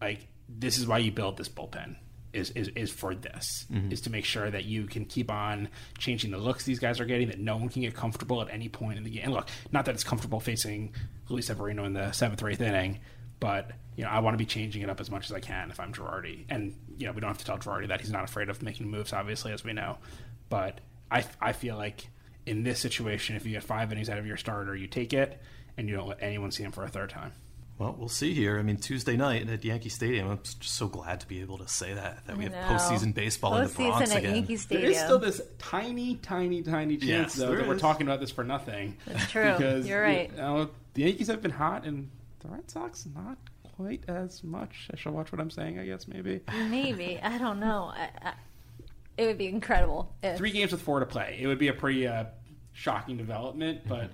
like, 0.00 0.28
this 0.48 0.78
is 0.78 0.86
why 0.86 0.98
you 0.98 1.10
build 1.10 1.36
this 1.36 1.48
bullpen. 1.48 1.96
Is, 2.32 2.50
is, 2.50 2.66
is 2.74 2.90
for 2.90 3.14
this 3.14 3.64
is 3.92 4.00
to 4.00 4.10
make 4.10 4.24
sure 4.24 4.50
that 4.50 4.64
you 4.64 4.86
can 4.86 5.04
keep 5.04 5.30
on 5.30 5.68
changing 5.98 6.32
the 6.32 6.36
looks 6.36 6.64
these 6.64 6.80
guys 6.80 6.98
are 6.98 7.04
getting 7.04 7.28
that 7.28 7.38
no 7.38 7.56
one 7.56 7.68
can 7.68 7.82
get 7.82 7.94
comfortable 7.94 8.42
at 8.42 8.50
any 8.50 8.68
point 8.68 8.98
in 8.98 9.04
the 9.04 9.10
game 9.10 9.22
and 9.22 9.32
look 9.32 9.46
not 9.70 9.84
that 9.84 9.94
it's 9.94 10.02
comfortable 10.02 10.40
facing 10.40 10.92
Luis 11.28 11.46
Severino 11.46 11.84
in 11.84 11.92
the 11.92 12.10
seventh 12.10 12.42
or 12.42 12.50
eighth 12.50 12.60
inning 12.60 12.98
but 13.38 13.70
you 13.96 14.04
know 14.04 14.10
I 14.10 14.18
want 14.20 14.34
to 14.34 14.38
be 14.38 14.46
changing 14.46 14.82
it 14.82 14.90
up 14.90 15.00
as 15.00 15.10
much 15.10 15.26
as 15.26 15.32
I 15.32 15.40
can 15.40 15.70
if 15.70 15.78
I'm 15.80 15.92
Girardi 15.92 16.44
and 16.48 16.74
you 16.96 17.06
know 17.06 17.12
we 17.12 17.20
don't 17.20 17.28
have 17.28 17.38
to 17.38 17.44
tell 17.44 17.58
Girardi 17.58 17.88
that 17.88 18.00
he's 18.00 18.10
not 18.10 18.24
afraid 18.24 18.48
of 18.48 18.62
making 18.62 18.88
moves 18.90 19.12
obviously 19.12 19.52
as 19.52 19.64
we 19.64 19.72
know 19.72 19.98
but 20.48 20.80
I, 21.10 21.24
I 21.40 21.52
feel 21.52 21.76
like 21.76 22.08
in 22.46 22.62
this 22.62 22.78
situation 22.80 23.36
if 23.36 23.44
you 23.46 23.52
get 23.52 23.62
five 23.62 23.90
innings 23.92 24.08
out 24.10 24.18
of 24.18 24.26
your 24.26 24.36
starter 24.36 24.74
you 24.74 24.86
take 24.86 25.12
it 25.12 25.40
and 25.76 25.88
you 25.88 25.96
don't 25.96 26.08
let 26.08 26.22
anyone 26.22 26.50
see 26.50 26.62
him 26.62 26.72
for 26.72 26.84
a 26.84 26.88
third 26.88 27.10
time 27.10 27.32
Well, 27.78 27.96
we'll 27.98 28.08
see 28.08 28.32
here. 28.34 28.56
I 28.60 28.62
mean, 28.62 28.76
Tuesday 28.76 29.16
night 29.16 29.48
at 29.50 29.64
Yankee 29.64 29.88
Stadium. 29.88 30.28
I'm 30.30 30.38
just 30.44 30.62
so 30.76 30.86
glad 30.86 31.18
to 31.20 31.26
be 31.26 31.40
able 31.40 31.58
to 31.58 31.66
say 31.66 31.92
that 31.92 32.24
that 32.26 32.36
we 32.36 32.44
have 32.44 32.52
know. 32.52 32.68
postseason 32.68 33.12
baseball 33.12 33.56
in 33.56 33.64
the 33.64 33.68
Postseason 33.70 33.88
Bronx 33.88 34.10
at 34.12 34.18
again. 34.18 34.34
Yankee 34.36 34.56
Stadium. 34.56 34.92
is 34.92 34.98
still 35.00 35.18
this 35.18 35.40
tiny, 35.58 36.14
tiny, 36.16 36.62
tiny 36.62 36.96
chance, 36.96 37.08
Yes, 37.08 37.34
though, 37.34 37.48
there 37.48 37.56
that 37.58 37.66
we're 37.66 37.76
talking 37.78 38.06
about 38.06 38.20
this 38.20 38.30
for 38.30 38.44
nothing. 38.44 38.96
That's 39.06 39.28
true. 39.32 39.52
Because 39.56 39.88
You're 39.88 40.00
right. 40.02 40.30
You 40.30 40.36
know, 40.36 40.70
the 40.94 41.02
Yankees 41.02 41.26
have 41.26 41.42
been 41.42 41.50
hot, 41.50 41.84
and 41.84 42.10
the 42.40 42.48
Red 42.48 42.70
Sox 42.70 43.06
not 43.12 43.38
quite 43.76 44.04
as 44.08 44.42
much. 44.44 44.88
I 44.92 44.96
shall 44.96 45.12
watch 45.12 45.32
what 45.32 45.40
I'm 45.40 45.50
saying. 45.50 45.78
I 45.78 45.84
guess 45.86 46.06
maybe 46.06 46.40
Maybe. 46.68 47.18
I 47.22 47.38
don't 47.38 47.60
know. 47.60 47.92
I, 47.94 48.08
I, 48.22 48.32
it 49.16 49.26
would 49.26 49.38
be 49.38 49.46
incredible 49.48 50.12
if. 50.22 50.36
three 50.36 50.50
games 50.50 50.72
with 50.72 50.82
four 50.82 51.00
to 51.00 51.06
play. 51.06 51.38
It 51.40 51.46
would 51.46 51.58
be 51.58 51.68
a 51.68 51.72
pretty 51.74 52.06
uh, 52.06 52.24
shocking 52.72 53.16
development, 53.16 53.82
but 53.86 54.10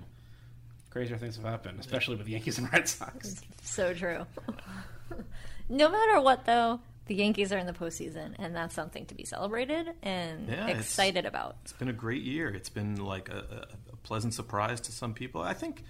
crazier 0.89 1.17
things 1.17 1.35
have 1.37 1.45
happened, 1.45 1.79
especially 1.79 2.15
with 2.17 2.25
the 2.25 2.33
Yankees 2.33 2.57
and 2.57 2.71
Red 2.71 2.87
Sox. 2.87 3.41
So 3.63 3.93
true. 3.93 4.25
no 5.69 5.89
matter 5.89 6.21
what, 6.21 6.45
though, 6.45 6.79
the 7.07 7.15
Yankees 7.15 7.51
are 7.51 7.57
in 7.57 7.65
the 7.65 7.73
postseason, 7.73 8.35
and 8.39 8.55
that's 8.55 8.73
something 8.75 9.05
to 9.07 9.15
be 9.15 9.25
celebrated 9.25 9.91
and 10.03 10.47
Yeah, 10.47 10.65
it's- 10.69 10.79
excited 10.85 11.25
about. 11.25 11.57
It's 11.63 11.73
been 11.73 11.89
a 11.89 11.93
great 11.93 12.23
year. 12.23 12.49
It's 12.49 12.69
been 12.69 12.95
like 12.97 13.29
a, 13.29 13.67
a, 13.89 13.93
a 13.93 13.95
pleasant 13.97 14.33
surprise 14.33 14.81
to 14.81 14.91
some 14.91 15.13
people. 15.13 15.41
I 15.41 15.53
think, 15.53 15.83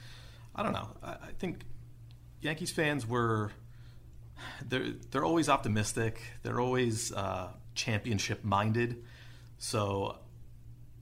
I 0.56 0.64
don't 0.64 0.74
know. 0.74 0.90
I, 1.04 1.10
I 1.12 1.30
think 1.40 1.60
Yankees 2.42 2.72
fans 2.72 3.06
were 3.06 3.52
they're 4.68 4.92
they're 5.12 5.26
always 5.26 5.50
optimistic. 5.50 6.22
They're 6.44 6.60
always 6.60 7.12
uh, 7.12 7.50
championship 7.76 8.44
minded. 8.44 9.04
So 9.58 10.18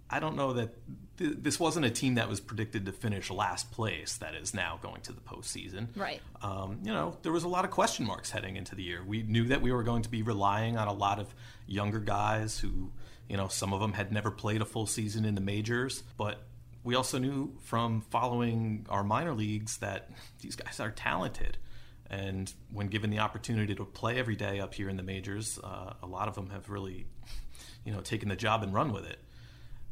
I 0.09 0.19
don't 0.19 0.35
know 0.35 0.53
that 0.53 0.75
th- 1.17 1.35
this 1.39 1.59
wasn't 1.59 1.85
a 1.85 1.89
team 1.89 2.15
that 2.15 2.27
was 2.27 2.39
predicted 2.39 2.85
to 2.87 2.91
finish 2.91 3.29
last 3.29 3.71
place. 3.71 4.17
That 4.17 4.35
is 4.35 4.53
now 4.53 4.79
going 4.81 5.01
to 5.01 5.13
the 5.13 5.21
postseason. 5.21 5.87
Right. 5.95 6.21
Um, 6.41 6.79
you 6.83 6.91
know, 6.91 7.17
there 7.21 7.31
was 7.31 7.43
a 7.43 7.47
lot 7.47 7.65
of 7.65 7.71
question 7.71 8.05
marks 8.05 8.31
heading 8.31 8.55
into 8.55 8.75
the 8.75 8.83
year. 8.83 9.03
We 9.05 9.23
knew 9.23 9.45
that 9.45 9.61
we 9.61 9.71
were 9.71 9.83
going 9.83 10.01
to 10.03 10.09
be 10.09 10.23
relying 10.23 10.77
on 10.77 10.87
a 10.87 10.93
lot 10.93 11.19
of 11.19 11.33
younger 11.67 11.99
guys 11.99 12.59
who, 12.59 12.91
you 13.27 13.37
know, 13.37 13.47
some 13.47 13.73
of 13.73 13.79
them 13.79 13.93
had 13.93 14.11
never 14.11 14.31
played 14.31 14.61
a 14.61 14.65
full 14.65 14.87
season 14.87 15.25
in 15.25 15.35
the 15.35 15.41
majors, 15.41 16.03
but 16.17 16.41
we 16.83 16.95
also 16.95 17.17
knew 17.19 17.53
from 17.61 18.01
following 18.01 18.85
our 18.89 19.03
minor 19.03 19.33
leagues 19.33 19.77
that 19.77 20.09
these 20.41 20.55
guys 20.55 20.79
are 20.79 20.91
talented. 20.91 21.57
And 22.09 22.51
when 22.71 22.87
given 22.87 23.09
the 23.09 23.19
opportunity 23.19 23.75
to 23.75 23.85
play 23.85 24.17
every 24.17 24.35
day 24.35 24.59
up 24.59 24.73
here 24.73 24.89
in 24.89 24.97
the 24.97 25.03
majors, 25.03 25.59
uh, 25.63 25.93
a 26.01 26.07
lot 26.07 26.27
of 26.27 26.35
them 26.35 26.49
have 26.49 26.69
really, 26.69 27.05
you 27.85 27.91
know, 27.91 28.01
taken 28.01 28.29
the 28.29 28.35
job 28.35 28.63
and 28.63 28.73
run 28.73 28.91
with 28.91 29.05
it. 29.05 29.19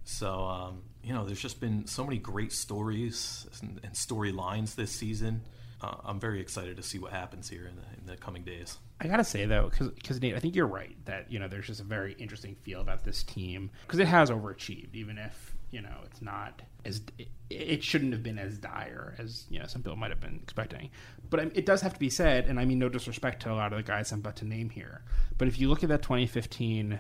So, 0.04 0.46
um, 0.46 0.84
you 1.04 1.14
know, 1.14 1.26
there's 1.26 1.42
just 1.42 1.60
been 1.60 1.86
so 1.86 2.04
many 2.04 2.18
great 2.18 2.52
stories 2.52 3.46
and, 3.62 3.82
storylines 3.94 4.74
this 4.76 4.92
season. 4.92 5.42
Uh, 5.82 5.96
I'm 6.04 6.20
very 6.20 6.40
excited 6.40 6.78
to 6.78 6.84
see 6.84 6.98
what 6.98 7.12
happens 7.12 7.50
here 7.50 7.68
in 7.68 7.76
the, 7.76 7.84
in 8.00 8.06
the 8.08 8.18
coming 8.18 8.44
days. 8.44 8.78
I 9.00 9.08
gotta 9.08 9.24
say 9.24 9.46
though, 9.46 9.70
because 9.78 10.22
Nate, 10.22 10.34
I 10.34 10.40
think 10.40 10.56
you're 10.56 10.66
right 10.66 10.96
that 11.06 11.32
you 11.32 11.38
know 11.38 11.48
there's 11.48 11.68
just 11.68 11.82
a 11.82 11.84
very 11.84 12.14
interesting 12.14 12.56
feel 12.64 12.82
about 12.82 13.04
this 13.04 13.22
team 13.22 13.70
because 13.86 14.00
it 14.00 14.08
has 14.08 14.32
overachieved, 14.32 14.96
even 14.96 15.20
if 15.20 15.57
you 15.72 15.82
know 15.82 15.98
it's 16.06 16.22
not 16.22 16.62
as 16.86 17.02
it, 17.18 17.28
it 17.50 17.84
shouldn't 17.84 18.14
have 18.14 18.24
been 18.24 18.40
as 18.40 18.58
dire 18.58 19.16
as 19.18 19.46
you 19.50 19.60
know 19.60 19.66
some 19.66 19.82
people 19.82 19.98
might 19.98 20.12
have 20.12 20.20
been 20.20 20.40
expecting. 20.42 20.90
But 21.30 21.40
um, 21.40 21.52
it 21.54 21.66
does 21.66 21.82
have 21.82 21.94
to 21.94 22.00
be 22.00 22.10
said, 22.10 22.46
and 22.48 22.60
I 22.60 22.66
mean 22.66 22.80
no 22.80 22.90
disrespect 22.90 23.42
to 23.44 23.52
a 23.52 23.56
lot 23.56 23.74
of 23.74 23.78
the 23.78 23.84
guys 23.84 24.12
I'm 24.12 24.20
about 24.20 24.38
to 24.38 24.46
name 24.46 24.70
here, 24.70 25.04
but 25.38 25.48
if 25.48 25.60
you 25.60 25.70
look 25.70 25.84
at 25.84 25.90
that 25.90 26.02
2015 26.02 27.00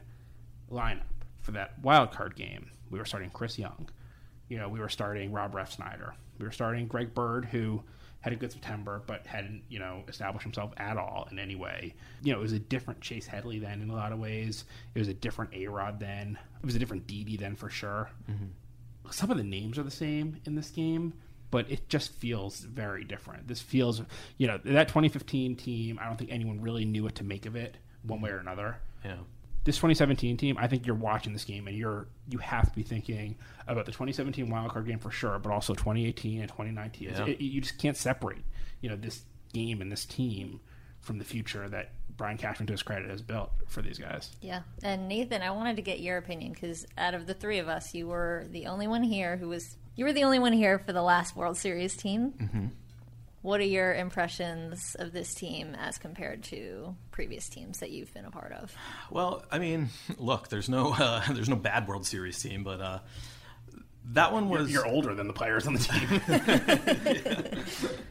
lineup 0.71 1.01
for 1.39 1.51
that 1.51 1.79
wild 1.81 2.11
card 2.11 2.35
game, 2.35 2.71
we 2.89 2.99
were 2.99 3.05
starting 3.05 3.29
Chris 3.29 3.57
Young, 3.57 3.89
you 4.49 4.57
know, 4.57 4.67
we 4.69 4.79
were 4.79 4.89
starting 4.89 5.31
Rob 5.31 5.53
Refsnyder, 5.53 6.11
we 6.39 6.45
were 6.45 6.51
starting 6.51 6.87
Greg 6.87 7.13
Bird, 7.13 7.45
who 7.45 7.83
had 8.21 8.33
a 8.33 8.35
good 8.35 8.51
September, 8.51 9.03
but 9.05 9.25
hadn't, 9.25 9.63
you 9.69 9.79
know, 9.79 10.03
established 10.07 10.43
himself 10.43 10.73
at 10.77 10.97
all 10.97 11.27
in 11.31 11.39
any 11.39 11.55
way. 11.55 11.93
You 12.23 12.33
know, 12.33 12.39
it 12.39 12.41
was 12.41 12.51
a 12.51 12.59
different 12.59 13.01
Chase 13.01 13.27
Headley 13.27 13.59
then 13.59 13.81
in 13.81 13.89
a 13.89 13.95
lot 13.95 14.11
of 14.11 14.19
ways. 14.19 14.65
It 14.95 14.99
was 14.99 15.07
a 15.07 15.13
different 15.13 15.53
A 15.53 15.67
Rod 15.67 15.99
then. 15.99 16.37
It 16.59 16.65
was 16.65 16.75
a 16.75 16.79
different 16.79 17.07
Didi 17.07 17.37
then 17.37 17.55
for 17.55 17.69
sure. 17.69 18.09
Mm-hmm. 18.29 19.11
Some 19.11 19.31
of 19.31 19.37
the 19.37 19.43
names 19.43 19.77
are 19.77 19.83
the 19.83 19.91
same 19.91 20.41
in 20.45 20.55
this 20.55 20.69
game, 20.69 21.13
but 21.51 21.71
it 21.71 21.87
just 21.87 22.11
feels 22.11 22.59
very 22.59 23.03
different. 23.03 23.47
This 23.47 23.61
feels, 23.61 24.01
you 24.37 24.47
know, 24.47 24.59
that 24.65 24.87
2015 24.89 25.55
team, 25.55 25.99
I 26.01 26.07
don't 26.07 26.17
think 26.17 26.31
anyone 26.31 26.61
really 26.61 26.85
knew 26.85 27.03
what 27.03 27.15
to 27.15 27.23
make 27.23 27.45
of 27.45 27.55
it 27.55 27.77
one 28.03 28.21
way 28.21 28.31
or 28.31 28.37
another 28.37 28.77
Yeah. 29.03 29.17
This 29.67 29.75
2017 29.75 30.37
team, 30.37 30.57
I 30.57 30.67
think 30.67 30.87
you're 30.87 30.95
watching 30.95 31.33
this 31.33 31.43
game 31.43 31.67
and 31.67 31.75
you're 31.77 32.07
you 32.29 32.37
have 32.39 32.69
to 32.69 32.75
be 32.75 32.83
thinking 32.83 33.35
about 33.67 33.85
the 33.85 33.91
2017 33.91 34.49
wild 34.49 34.71
card 34.71 34.87
game 34.87 34.97
for 34.97 35.11
sure, 35.11 35.37
but 35.39 35.51
also 35.51 35.73
2018 35.73 36.39
and 36.39 36.49
2019. 36.49 37.09
Yeah. 37.09 37.25
It- 37.25 37.41
you 37.41 37.59
just 37.59 37.77
can't 37.77 37.97
separate, 37.97 38.43
you 38.81 38.89
know, 38.89 38.95
this 38.95 39.23
game 39.53 39.81
and 39.81 39.91
this 39.91 40.05
team 40.05 40.61
from 41.01 41.19
the 41.19 41.25
future 41.25 41.67
that 41.69 41.91
Brian 42.15 42.37
Cashman, 42.37 42.65
to 42.67 42.73
his 42.73 42.81
credit, 42.81 43.09
has 43.09 43.21
built 43.21 43.51
for 43.67 43.81
these 43.81 43.99
guys. 43.99 44.31
Yeah. 44.41 44.61
And 44.83 45.07
Nathan, 45.09 45.41
I 45.41 45.51
wanted 45.51 45.75
to 45.75 45.81
get 45.81 45.99
your 45.99 46.17
opinion 46.17 46.53
because 46.53 46.87
out 46.97 47.13
of 47.13 47.27
the 47.27 47.33
three 47.33 47.59
of 47.59 47.67
us, 47.67 47.93
you 47.93 48.07
were 48.07 48.45
the 48.49 48.67
only 48.67 48.87
one 48.87 49.03
here 49.03 49.35
who 49.37 49.49
was 49.49 49.75
you 49.97 50.05
were 50.05 50.13
the 50.13 50.23
only 50.23 50.39
one 50.39 50.53
here 50.53 50.79
for 50.79 50.93
the 50.93 51.01
last 51.01 51.35
World 51.35 51.57
Series 51.57 51.95
team. 51.97 52.31
Mm-hmm. 52.39 52.65
What 53.47 53.61
are 53.61 53.63
your 53.63 53.95
impressions 53.95 54.97
of 54.99 55.13
this 55.13 55.33
team 55.33 55.73
as 55.79 55.97
compared 55.97 56.43
to 56.43 56.97
previous 57.11 57.47
teams 57.47 57.79
that 57.79 57.91
you've 57.91 58.13
been 58.13 58.25
a 58.25 58.29
part 58.29 58.51
of? 58.51 58.75
Well, 59.09 59.45
I 59.49 59.57
mean, 59.57 59.87
look, 60.17 60.49
there's 60.49 60.67
no 60.67 60.91
uh, 60.91 61.25
there's 61.31 61.47
no 61.47 61.55
bad 61.55 61.87
World 61.87 62.05
Series 62.05 62.43
team, 62.43 62.65
but 62.65 62.81
uh, 62.81 62.99
that 64.11 64.33
one 64.33 64.49
was 64.49 64.69
You're 64.69 64.85
older 64.85 65.15
than 65.15 65.27
the 65.27 65.33
players 65.33 65.65
on 65.65 65.75
the 65.75 65.79
team. 67.79 67.89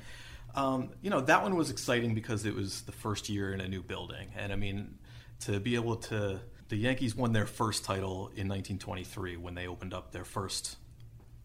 Um, 0.55 0.93
you 1.03 1.11
know, 1.11 1.21
that 1.21 1.43
one 1.43 1.55
was 1.55 1.69
exciting 1.69 2.15
because 2.15 2.47
it 2.47 2.55
was 2.55 2.81
the 2.85 2.93
first 2.93 3.29
year 3.29 3.53
in 3.53 3.61
a 3.61 3.69
new 3.69 3.83
building. 3.83 4.29
And 4.39 4.55
I 4.55 4.57
mean, 4.57 4.97
to 5.41 5.61
be 5.61 5.75
able 5.75 5.97
to. 5.97 6.41
The 6.69 6.77
Yankees 6.77 7.15
won 7.15 7.35
their 7.35 7.45
first 7.45 7.85
title 7.85 8.31
in 8.35 8.49
1923 8.49 9.37
when 9.37 9.55
they 9.55 9.67
opened 9.67 9.93
up 9.93 10.13
their 10.13 10.25
first 10.25 10.77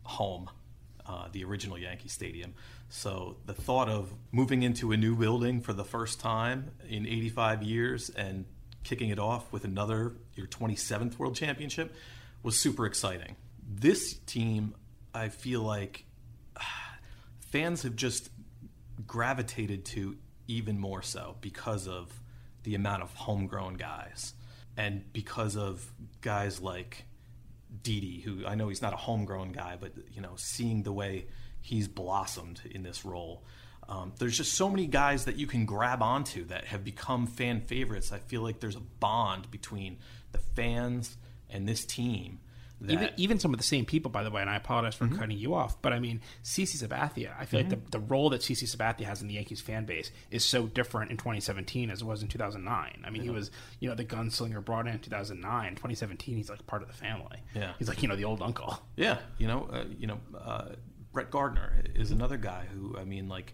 home, 0.03 0.49
uh, 1.05 1.27
the 1.31 1.43
original 1.43 1.77
Yankee 1.77 2.09
Stadium. 2.09 2.53
So 2.89 3.37
the 3.45 3.53
thought 3.53 3.89
of 3.89 4.13
moving 4.31 4.63
into 4.63 4.91
a 4.91 4.97
new 4.97 5.15
building 5.15 5.61
for 5.61 5.73
the 5.73 5.83
first 5.83 6.19
time 6.19 6.71
in 6.87 7.05
85 7.05 7.63
years 7.63 8.09
and 8.09 8.45
kicking 8.83 9.09
it 9.09 9.19
off 9.19 9.51
with 9.51 9.63
another, 9.63 10.13
your 10.35 10.47
27th 10.47 11.17
World 11.17 11.35
Championship, 11.35 11.93
was 12.43 12.59
super 12.59 12.85
exciting. 12.85 13.35
This 13.67 14.13
team, 14.25 14.75
I 15.13 15.29
feel 15.29 15.61
like 15.61 16.05
fans 17.51 17.83
have 17.83 17.95
just 17.95 18.29
gravitated 19.05 19.85
to 19.85 20.17
even 20.47 20.79
more 20.79 21.01
so 21.01 21.35
because 21.41 21.87
of 21.87 22.21
the 22.63 22.75
amount 22.75 23.01
of 23.03 23.13
homegrown 23.13 23.75
guys 23.75 24.33
and 24.77 25.11
because 25.13 25.55
of 25.55 25.91
guys 26.21 26.61
like 26.61 27.05
Didi, 27.83 28.19
who 28.19 28.45
I 28.45 28.55
know 28.55 28.69
he's 28.69 28.81
not 28.81 28.93
a 28.93 28.97
homegrown 28.97 29.51
guy, 29.53 29.77
but 29.79 29.93
you 30.11 30.21
know, 30.21 30.33
seeing 30.35 30.83
the 30.83 30.91
way 30.91 31.27
he's 31.61 31.87
blossomed 31.87 32.61
in 32.69 32.83
this 32.83 33.05
role. 33.05 33.43
Um, 33.87 34.13
there's 34.19 34.37
just 34.37 34.53
so 34.53 34.69
many 34.69 34.87
guys 34.87 35.25
that 35.25 35.37
you 35.37 35.47
can 35.47 35.65
grab 35.65 36.01
onto 36.01 36.45
that 36.45 36.65
have 36.65 36.83
become 36.83 37.27
fan 37.27 37.61
favorites. 37.61 38.11
I 38.11 38.19
feel 38.19 38.41
like 38.41 38.59
there's 38.59 38.75
a 38.75 38.81
bond 38.99 39.51
between 39.51 39.97
the 40.31 40.37
fans 40.37 41.17
and 41.49 41.67
this 41.67 41.85
team. 41.85 42.39
That, 42.81 42.93
even, 42.93 43.09
even 43.17 43.39
some 43.39 43.53
of 43.53 43.59
the 43.59 43.63
same 43.63 43.85
people, 43.85 44.09
by 44.09 44.23
the 44.23 44.31
way, 44.31 44.41
and 44.41 44.49
I 44.49 44.55
apologize 44.55 44.95
for 44.95 45.07
cutting 45.07 45.37
you 45.37 45.53
off, 45.53 45.79
but 45.83 45.93
I 45.93 45.99
mean, 45.99 46.21
CC 46.43 46.83
Sabathia, 46.83 47.31
I 47.39 47.45
feel 47.45 47.59
like 47.59 47.69
the, 47.69 47.79
the 47.91 47.99
role 47.99 48.31
that 48.31 48.41
CC 48.41 48.63
Sabathia 48.63 49.05
has 49.05 49.21
in 49.21 49.27
the 49.27 49.35
Yankees 49.35 49.61
fan 49.61 49.85
base 49.85 50.09
is 50.31 50.43
so 50.43 50.65
different 50.65 51.11
in 51.11 51.17
2017 51.17 51.91
as 51.91 52.01
it 52.01 52.05
was 52.05 52.23
in 52.23 52.27
2009. 52.27 53.03
I 53.05 53.09
mean, 53.11 53.21
he 53.21 53.29
was, 53.29 53.51
you 53.79 53.87
know, 53.87 53.93
the 53.93 54.03
gunslinger 54.03 54.65
brought 54.65 54.87
in 54.87 54.97
2009. 54.97 55.71
2017, 55.75 56.35
he's 56.35 56.49
like 56.49 56.65
part 56.65 56.81
of 56.81 56.87
the 56.87 56.95
family. 56.95 57.37
Yeah. 57.53 57.73
He's 57.77 57.87
like, 57.87 58.01
you 58.01 58.07
know, 58.07 58.15
the 58.15 58.25
old 58.25 58.41
uncle. 58.41 58.79
Yeah, 58.95 59.19
you 59.37 59.47
know, 59.47 59.69
uh, 59.71 59.85
you 59.97 60.07
know, 60.07 60.19
uh, 60.39 60.69
Brett 61.13 61.29
Gardner 61.29 61.83
is 61.95 62.11
another 62.11 62.37
guy 62.37 62.65
who, 62.73 62.97
I 62.97 63.03
mean, 63.03 63.29
like, 63.29 63.53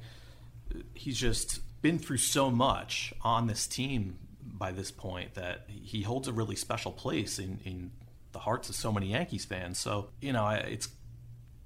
he's 0.93 1.17
just 1.17 1.59
been 1.81 1.99
through 1.99 2.17
so 2.17 2.49
much 2.49 3.13
on 3.21 3.47
this 3.47 3.67
team 3.67 4.17
by 4.41 4.71
this 4.71 4.91
point 4.91 5.35
that 5.35 5.65
he 5.67 6.01
holds 6.01 6.27
a 6.27 6.33
really 6.33 6.55
special 6.55 6.91
place 6.91 7.39
in, 7.39 7.59
in 7.65 7.91
the 8.37 8.43
hearts 8.43 8.69
of 8.69 8.75
so 8.75 8.91
many 8.91 9.07
Yankees 9.07 9.45
fans. 9.45 9.79
So, 9.79 10.09
you 10.21 10.31
know, 10.31 10.47
it's 10.49 10.89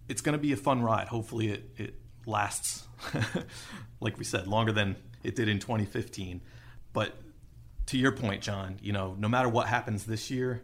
it's 0.08 0.22
going 0.22 0.38
to 0.38 0.42
be 0.42 0.54
a 0.54 0.58
fun 0.58 0.82
ride. 0.82 1.08
Hopefully, 1.08 1.50
it, 1.50 1.70
it 1.76 1.96
lasts, 2.26 2.86
like 4.00 4.18
we 4.18 4.24
said, 4.24 4.48
longer 4.48 4.72
than 4.72 4.96
it 5.22 5.36
did 5.36 5.50
in 5.50 5.60
2015. 5.60 6.40
But 6.94 7.14
to 7.88 7.98
your 7.98 8.14
point, 8.14 8.42
John, 8.42 8.78
you 8.82 8.94
know, 8.94 9.18
no 9.20 9.28
matter 9.28 9.50
what 9.50 9.68
happens 9.68 10.06
this 10.06 10.32
year, 10.32 10.62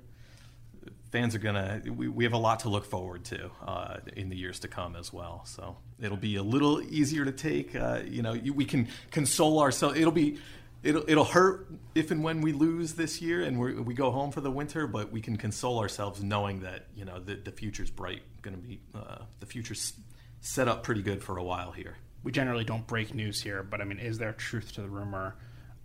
fans 1.12 1.36
are 1.36 1.40
gonna 1.40 1.82
we, 1.86 2.08
we 2.08 2.24
have 2.24 2.34
a 2.34 2.38
lot 2.38 2.62
to 2.62 2.70
look 2.70 2.86
forward 2.86 3.26
to 3.26 3.50
uh, 3.66 3.98
in 4.16 4.30
the 4.30 4.36
years 4.38 4.60
to 4.60 4.68
come 4.68 4.94
as 4.98 5.14
well 5.14 5.42
so 5.46 5.78
it'll 6.02 6.18
be 6.18 6.36
a 6.36 6.44
little 6.44 6.82
easier 6.82 7.24
to 7.24 7.32
take 7.32 7.74
uh, 7.78 8.02
you 8.06 8.22
know 8.22 8.34
you, 8.34 8.52
we 8.52 8.66
can 8.66 8.90
console 9.10 9.62
ourselves 9.62 9.98
it'll 9.98 10.12
be 10.12 10.38
it'll, 10.84 11.04
it'll 11.08 11.26
hurt 11.26 11.68
if 11.96 12.12
and 12.12 12.24
when 12.24 12.42
we 12.42 12.52
lose 12.52 12.94
this 12.94 13.22
year 13.22 13.42
and 13.42 13.60
we 13.60 13.74
we 13.74 13.94
go 13.94 14.12
home 14.12 14.32
for 14.32 14.42
the 14.42 14.52
winter 14.52 14.88
but 14.88 15.12
we 15.12 15.22
can 15.22 15.36
console 15.38 15.80
ourselves 15.80 16.24
knowing 16.24 16.62
that 16.62 16.88
you 16.96 17.06
know 17.06 17.20
the, 17.20 17.36
the 17.36 17.52
future's 17.52 17.90
bright 17.90 18.22
going 18.42 18.56
to 18.56 18.62
be 18.62 18.80
uh, 18.96 19.20
the 19.40 19.46
future's 19.46 19.94
set 20.40 20.68
up 20.68 20.84
pretty 20.84 21.02
good 21.02 21.24
for 21.24 21.38
a 21.38 21.44
while 21.44 21.72
here 21.72 21.96
We 22.24 22.32
generally 22.32 22.64
don't 22.64 22.86
break 22.88 23.14
news 23.14 23.42
here, 23.42 23.64
but 23.64 23.82
I 23.82 23.84
mean, 23.86 24.00
is 24.00 24.18
there 24.18 24.34
truth 24.34 24.74
to 24.74 24.82
the 24.82 24.90
rumor 24.90 25.36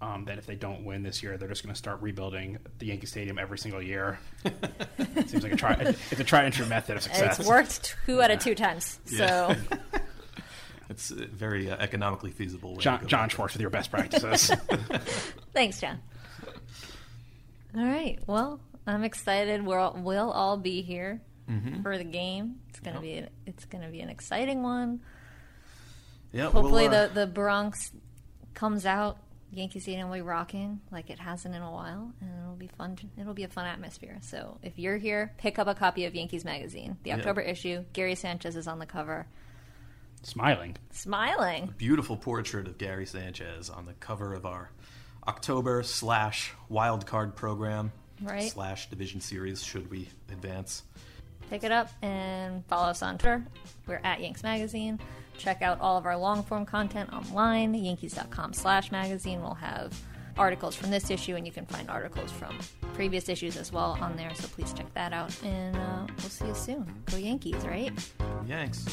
um, 0.00 0.24
that 0.24 0.38
if 0.38 0.46
they 0.46 0.56
don't 0.56 0.84
win 0.84 1.02
this 1.02 1.22
year, 1.22 1.36
they're 1.36 1.48
just 1.48 1.62
going 1.62 1.72
to 1.72 1.78
start 1.78 2.02
rebuilding 2.02 2.58
the 2.78 2.86
Yankee 2.86 3.06
Stadium 3.06 3.38
every 3.38 3.58
single 3.58 3.80
year? 3.80 4.18
Seems 5.26 5.42
like 5.42 5.52
a 5.52 5.56
try. 5.56 5.74
It's 6.10 6.20
a 6.20 6.24
tried 6.24 6.46
and 6.46 6.54
true 6.54 6.66
method 6.66 6.96
of 6.96 7.02
success. 7.02 7.38
It's 7.38 7.48
worked 7.48 7.96
two 8.06 8.20
out 8.20 8.30
of 8.30 8.40
two 8.40 8.54
times. 8.54 8.98
So 9.06 9.54
it's 10.92 11.10
very 11.10 11.70
uh, 11.70 11.76
economically 11.76 12.30
feasible 12.30 12.70
way 12.70 12.76
to 12.76 12.82
John, 12.82 13.00
go 13.00 13.06
John. 13.06 13.28
Schwartz 13.28 13.54
with 13.54 13.60
your 13.60 13.70
best 13.70 13.90
practices. 13.90 14.50
thanks, 15.52 15.80
John. 15.80 16.00
All 17.76 17.84
right. 17.84 18.18
Well, 18.26 18.60
I'm 18.86 19.02
excited. 19.04 19.64
We're 19.64 19.78
all, 19.78 19.96
we'll 19.98 20.30
all 20.30 20.56
be 20.56 20.82
here 20.82 21.20
for 21.82 21.98
the 21.98 22.04
game. 22.04 22.56
It's 22.70 22.80
gonna 22.80 23.00
be 23.00 23.14
an, 23.14 23.28
it's 23.46 23.64
gonna 23.66 23.88
be 23.88 24.00
an 24.00 24.08
exciting 24.08 24.62
one. 24.62 25.00
yeah, 26.32 26.44
Hopefully, 26.50 26.88
we'll, 26.88 26.94
uh, 26.94 27.08
the 27.08 27.20
the 27.20 27.26
Bronx 27.26 27.92
comes 28.54 28.86
out. 28.86 29.18
Yankee 29.50 29.80
Stadium 29.80 30.08
will 30.08 30.16
be 30.16 30.22
rocking 30.22 30.80
like 30.90 31.10
it 31.10 31.18
hasn't 31.18 31.54
in 31.54 31.60
a 31.60 31.70
while, 31.70 32.10
and 32.22 32.30
it'll 32.42 32.56
be 32.56 32.68
fun. 32.68 32.96
It'll 33.18 33.34
be 33.34 33.44
a 33.44 33.48
fun 33.48 33.66
atmosphere. 33.66 34.16
So 34.22 34.58
if 34.62 34.78
you're 34.78 34.96
here, 34.96 35.34
pick 35.36 35.58
up 35.58 35.66
a 35.68 35.74
copy 35.74 36.06
of 36.06 36.14
Yankees 36.14 36.44
Magazine, 36.44 36.96
the 37.02 37.12
October 37.12 37.42
issue. 37.42 37.84
Gary 37.92 38.14
Sanchez 38.14 38.56
is 38.56 38.66
on 38.66 38.78
the 38.78 38.86
cover, 38.86 39.26
Smiling. 40.22 40.76
smiling. 40.90 41.74
beautiful 41.76 42.16
portrait 42.16 42.66
of 42.68 42.78
Gary 42.78 43.06
Sanchez 43.06 43.68
on 43.70 43.86
the 43.86 43.94
cover 43.94 44.34
of 44.34 44.46
our 44.46 44.70
October 45.26 45.82
slash 45.82 46.52
wild 46.68 47.06
card 47.06 47.34
program 47.36 47.92
Right. 48.20 48.50
slash 48.50 48.88
division 48.88 49.20
series 49.20 49.62
should 49.64 49.90
we 49.90 50.08
advance. 50.30 50.84
Pick 51.50 51.64
it 51.64 51.72
up 51.72 51.90
and 52.02 52.64
follow 52.66 52.88
us 52.88 53.02
on 53.02 53.18
Twitter. 53.18 53.44
We're 53.86 54.00
at 54.04 54.20
Yanks 54.20 54.42
Magazine. 54.42 55.00
Check 55.38 55.60
out 55.60 55.80
all 55.80 55.96
of 55.98 56.06
our 56.06 56.16
long 56.16 56.42
form 56.44 56.64
content 56.64 57.12
online. 57.12 57.74
Yankees.com 57.74 58.52
slash 58.52 58.92
magazine 58.92 59.40
We'll 59.42 59.54
have 59.54 59.92
articles 60.38 60.74
from 60.76 60.90
this 60.90 61.10
issue, 61.10 61.34
and 61.36 61.44
you 61.46 61.52
can 61.52 61.66
find 61.66 61.90
articles 61.90 62.30
from 62.32 62.56
previous 62.94 63.28
issues 63.28 63.56
as 63.56 63.72
well 63.72 63.98
on 64.00 64.16
there. 64.16 64.34
So 64.34 64.46
please 64.48 64.72
check 64.72 64.92
that 64.94 65.12
out. 65.12 65.34
And 65.44 65.76
uh, 65.76 66.06
we'll 66.18 66.30
see 66.30 66.46
you 66.46 66.54
soon. 66.54 67.02
Go 67.10 67.16
Yankees, 67.16 67.64
right? 67.66 67.92
Yanks. 68.46 68.86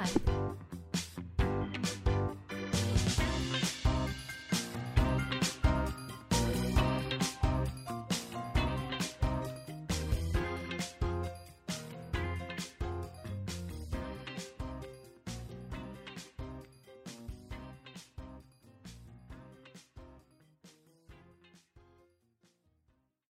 Bye. 0.00 0.60